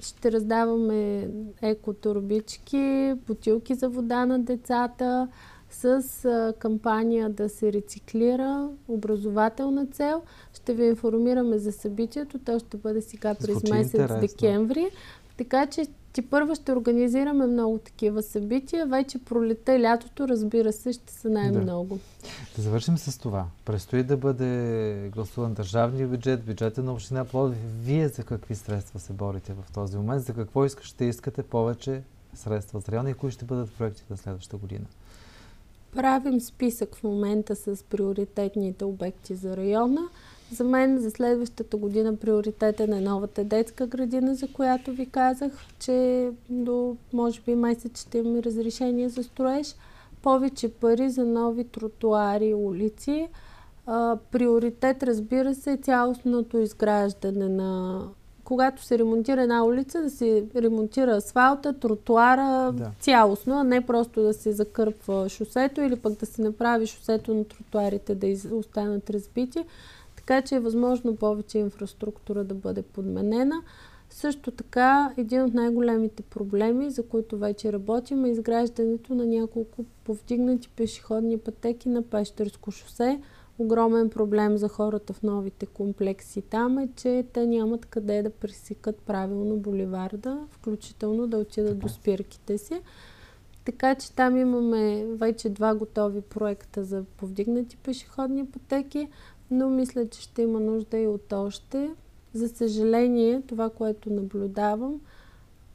ще 0.00 0.32
раздаваме 0.32 1.28
екотурбички, 1.62 3.14
бутилки 3.26 3.74
за 3.74 3.88
вода 3.88 4.26
на 4.26 4.38
децата 4.38 5.28
с 5.70 6.54
кампания 6.58 7.30
да 7.30 7.48
се 7.48 7.72
рециклира, 7.72 8.68
образователна 8.88 9.86
цел. 9.86 10.22
Ще 10.54 10.74
ви 10.74 10.84
информираме 10.84 11.58
за 11.58 11.72
събитието. 11.72 12.38
То 12.38 12.58
ще 12.58 12.76
бъде 12.76 13.00
сега 13.00 13.34
през 13.34 13.62
месец 13.70 13.92
интересно. 13.92 14.20
декември. 14.20 14.90
Така 15.36 15.66
че 15.66 15.86
ти 16.12 16.22
първо 16.22 16.54
ще 16.54 16.72
организираме 16.72 17.46
много 17.46 17.78
такива 17.78 18.22
събития. 18.22 18.86
Вече 18.86 19.18
пролета 19.18 19.74
и 19.74 19.82
лятото, 19.82 20.28
разбира 20.28 20.72
се, 20.72 20.92
ще 20.92 21.12
са 21.12 21.30
най-много. 21.30 21.98
Да. 22.22 22.28
да 22.56 22.62
завършим 22.62 22.98
с 22.98 23.18
това. 23.18 23.46
Престои 23.64 24.02
да 24.02 24.16
бъде 24.16 25.10
гласуван 25.14 25.54
държавния 25.54 26.08
бюджет, 26.08 26.44
бюджета 26.44 26.82
на 26.82 26.92
община 26.92 27.24
Пловдив. 27.24 27.58
Вие 27.80 28.08
за 28.08 28.24
какви 28.24 28.54
средства 28.54 29.00
се 29.00 29.12
борите 29.12 29.52
в 29.52 29.72
този 29.74 29.96
момент? 29.96 30.22
За 30.22 30.34
какво 30.34 30.68
ще 30.68 31.04
искате 31.04 31.42
повече 31.42 32.02
средства 32.34 32.80
за 32.80 32.92
района 32.92 33.10
и 33.10 33.14
кои 33.14 33.30
ще 33.30 33.44
бъдат 33.44 33.72
проектите 33.78 34.06
на 34.10 34.16
следващата 34.16 34.56
година? 34.56 34.84
Правим 35.96 36.40
списък 36.40 36.96
в 36.96 37.02
момента 37.02 37.56
с 37.56 37.84
приоритетните 37.90 38.84
обекти 38.84 39.34
за 39.34 39.56
района. 39.56 40.00
За 40.52 40.64
мен 40.64 40.98
за 40.98 41.10
следващата 41.10 41.76
година 41.76 42.16
приоритетен 42.16 42.92
е 42.92 43.00
новата 43.00 43.44
детска 43.44 43.86
градина, 43.86 44.34
за 44.34 44.48
която 44.48 44.92
ви 44.92 45.06
казах, 45.06 45.52
че 45.78 46.30
до 46.48 46.96
може 47.12 47.40
би 47.40 47.54
месец 47.54 48.00
ще 48.00 48.18
имаме 48.18 48.42
разрешение 48.42 49.08
за 49.08 49.22
строеж. 49.22 49.74
Повече 50.22 50.68
пари 50.68 51.10
за 51.10 51.24
нови 51.24 51.64
тротуари 51.64 52.46
и 52.46 52.54
улици. 52.54 53.28
А, 53.86 54.16
приоритет, 54.30 55.02
разбира 55.02 55.54
се, 55.54 55.72
е 55.72 55.76
цялостното 55.76 56.58
изграждане 56.58 57.48
на 57.48 58.02
когато 58.44 58.84
се 58.84 58.98
ремонтира 58.98 59.42
една 59.42 59.64
улица, 59.64 60.02
да 60.02 60.10
се 60.10 60.44
ремонтира 60.56 61.10
асфалта, 61.10 61.72
тротуара 61.72 62.72
да. 62.72 62.90
цялостно, 63.00 63.60
а 63.60 63.64
не 63.64 63.80
просто 63.80 64.22
да 64.22 64.34
се 64.34 64.52
закърпва 64.52 65.28
шосето 65.28 65.80
или 65.80 65.96
пък 65.96 66.18
да 66.18 66.26
се 66.26 66.42
направи 66.42 66.86
шосето 66.86 67.34
на 67.34 67.44
тротуарите 67.44 68.14
да 68.14 68.26
из... 68.26 68.44
останат 68.52 69.10
разбити. 69.10 69.64
Така 70.26 70.42
че 70.42 70.54
е 70.54 70.60
възможно 70.60 71.16
повече 71.16 71.58
инфраструктура 71.58 72.44
да 72.44 72.54
бъде 72.54 72.82
подменена. 72.82 73.62
Също 74.10 74.50
така, 74.50 75.14
един 75.16 75.42
от 75.42 75.54
най-големите 75.54 76.22
проблеми, 76.22 76.90
за 76.90 77.08
които 77.08 77.38
вече 77.38 77.72
работим, 77.72 78.24
е 78.24 78.30
изграждането 78.30 79.14
на 79.14 79.26
няколко 79.26 79.84
повдигнати 80.04 80.68
пешеходни 80.68 81.38
пътеки 81.38 81.88
на 81.88 82.02
Пещерско 82.02 82.70
шосе. 82.70 83.20
Огромен 83.58 84.10
проблем 84.10 84.56
за 84.56 84.68
хората 84.68 85.12
в 85.12 85.22
новите 85.22 85.66
комплекси 85.66 86.42
там 86.42 86.78
е, 86.78 86.88
че 86.96 87.26
те 87.32 87.46
нямат 87.46 87.86
къде 87.86 88.22
да 88.22 88.30
пресекат 88.30 88.96
правилно 88.96 89.56
боливарда, 89.56 90.38
включително 90.50 91.26
да 91.26 91.38
отидат 91.38 91.78
до 91.78 91.88
спирките 91.88 92.58
си. 92.58 92.80
Така 93.64 93.94
че 93.94 94.12
там 94.12 94.36
имаме 94.36 95.04
вече 95.04 95.48
два 95.48 95.74
готови 95.74 96.20
проекта 96.20 96.84
за 96.84 97.04
повдигнати 97.16 97.76
пешеходни 97.76 98.46
пътеки 98.46 99.08
но 99.52 99.70
мисля, 99.70 100.08
че 100.08 100.20
ще 100.20 100.42
има 100.42 100.60
нужда 100.60 100.98
и 100.98 101.06
от 101.06 101.32
още. 101.32 101.90
За 102.34 102.48
съжаление, 102.48 103.42
това, 103.46 103.70
което 103.70 104.10
наблюдавам, 104.12 105.00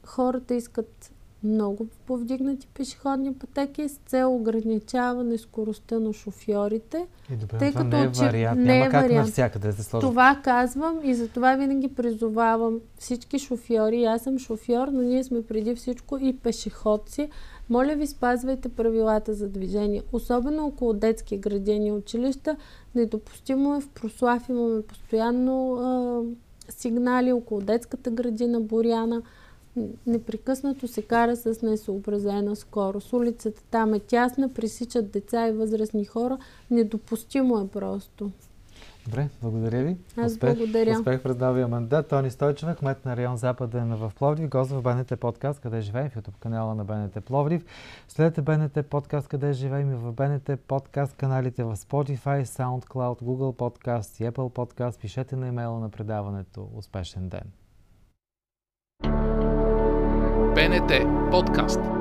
хората 0.06 0.54
искат 0.54 1.12
много 1.42 1.86
повдигнати 2.06 2.66
пешеходни 2.66 3.34
пътеки 3.34 3.88
с 3.88 3.96
цел 4.06 4.34
ограничаване 4.34 5.38
скоростта 5.38 5.98
на 5.98 6.12
шофьорите. 6.12 7.06
И 7.32 7.36
добре, 7.36 7.58
тъй 7.58 7.70
това 7.70 7.84
като 7.84 7.96
не 7.96 8.02
е 8.02 8.08
вариант. 8.08 8.60
Не 8.60 8.64
Няма 8.64 8.86
е 8.86 8.90
как 8.90 9.02
вариант. 9.02 9.26
навсякъде 9.26 9.68
да 9.68 9.74
се 9.74 9.82
сложат. 9.82 10.10
Това 10.10 10.40
казвам 10.44 11.00
и 11.04 11.14
за 11.14 11.28
това 11.28 11.56
винаги 11.56 11.88
призовавам 11.88 12.80
всички 12.98 13.38
шофьори. 13.38 14.04
Аз 14.04 14.22
съм 14.22 14.38
шофьор, 14.38 14.88
но 14.88 15.02
ние 15.02 15.24
сме 15.24 15.42
преди 15.42 15.74
всичко 15.74 16.18
и 16.18 16.36
пешеходци. 16.36 17.30
Моля 17.70 17.94
ви, 17.94 18.06
спазвайте 18.06 18.68
правилата 18.68 19.34
за 19.34 19.48
движение. 19.48 20.02
Особено 20.12 20.66
около 20.66 20.92
детски 20.92 21.38
градини 21.38 21.88
и 21.88 21.92
училища. 21.92 22.56
Недопустимо 22.94 23.76
е 23.76 23.80
в 23.80 23.88
Прослав. 23.88 24.48
Имаме 24.48 24.82
постоянно 24.82 25.74
а, 25.74 26.22
сигнали 26.72 27.32
около 27.32 27.60
детската 27.60 28.10
градина 28.10 28.60
Боряна 28.60 29.22
непрекъснато 30.06 30.88
се 30.88 31.02
кара 31.02 31.36
с 31.36 31.62
несъобразена 31.62 32.56
скорост. 32.56 33.12
Улицата 33.12 33.62
там 33.70 33.94
е 33.94 33.98
тясна, 33.98 34.48
пресичат 34.48 35.10
деца 35.10 35.48
и 35.48 35.52
възрастни 35.52 36.04
хора. 36.04 36.38
Недопустимо 36.70 37.60
е 37.60 37.68
просто. 37.68 38.30
Добре, 39.08 39.28
благодаря 39.42 39.82
ви. 39.82 39.96
Аз 40.16 40.32
успех, 40.32 40.56
благодаря. 40.56 40.98
Успех 40.98 41.22
през 41.22 41.36
новия 41.36 41.68
мандат. 41.68 42.08
Тони 42.08 42.30
Стойчева, 42.30 42.74
кмет 42.74 43.04
на 43.04 43.16
район 43.16 43.36
Западен 43.36 43.94
в 43.94 44.12
Пловдив, 44.18 44.48
гост 44.48 44.70
в 44.70 44.82
БНТ 44.82 45.20
подкаст 45.20 45.60
Къде 45.60 45.80
живеем 45.80 46.10
в 46.10 46.14
YouTube 46.14 46.38
канала 46.40 46.74
на 46.74 46.84
БНТ 46.84 47.24
Пловдив. 47.24 47.64
Следете 48.08 48.42
БНТ 48.42 48.86
подкаст 48.90 49.28
Къде 49.28 49.52
живеем 49.52 49.92
и 49.92 49.94
в 49.94 50.12
БНТ 50.12 50.60
подкаст 50.66 51.16
каналите 51.16 51.64
в 51.64 51.76
Spotify, 51.76 52.42
SoundCloud, 52.44 53.22
Google 53.22 53.56
Podcast 53.56 54.24
и 54.24 54.30
Apple 54.30 54.52
Podcast. 54.52 55.00
Пишете 55.00 55.36
на 55.36 55.48
имейла 55.48 55.80
на 55.80 55.88
предаването. 55.88 56.68
Успешен 56.74 57.28
ден! 57.28 57.52
БНТ 60.54 60.92
подкаст. 61.30 61.97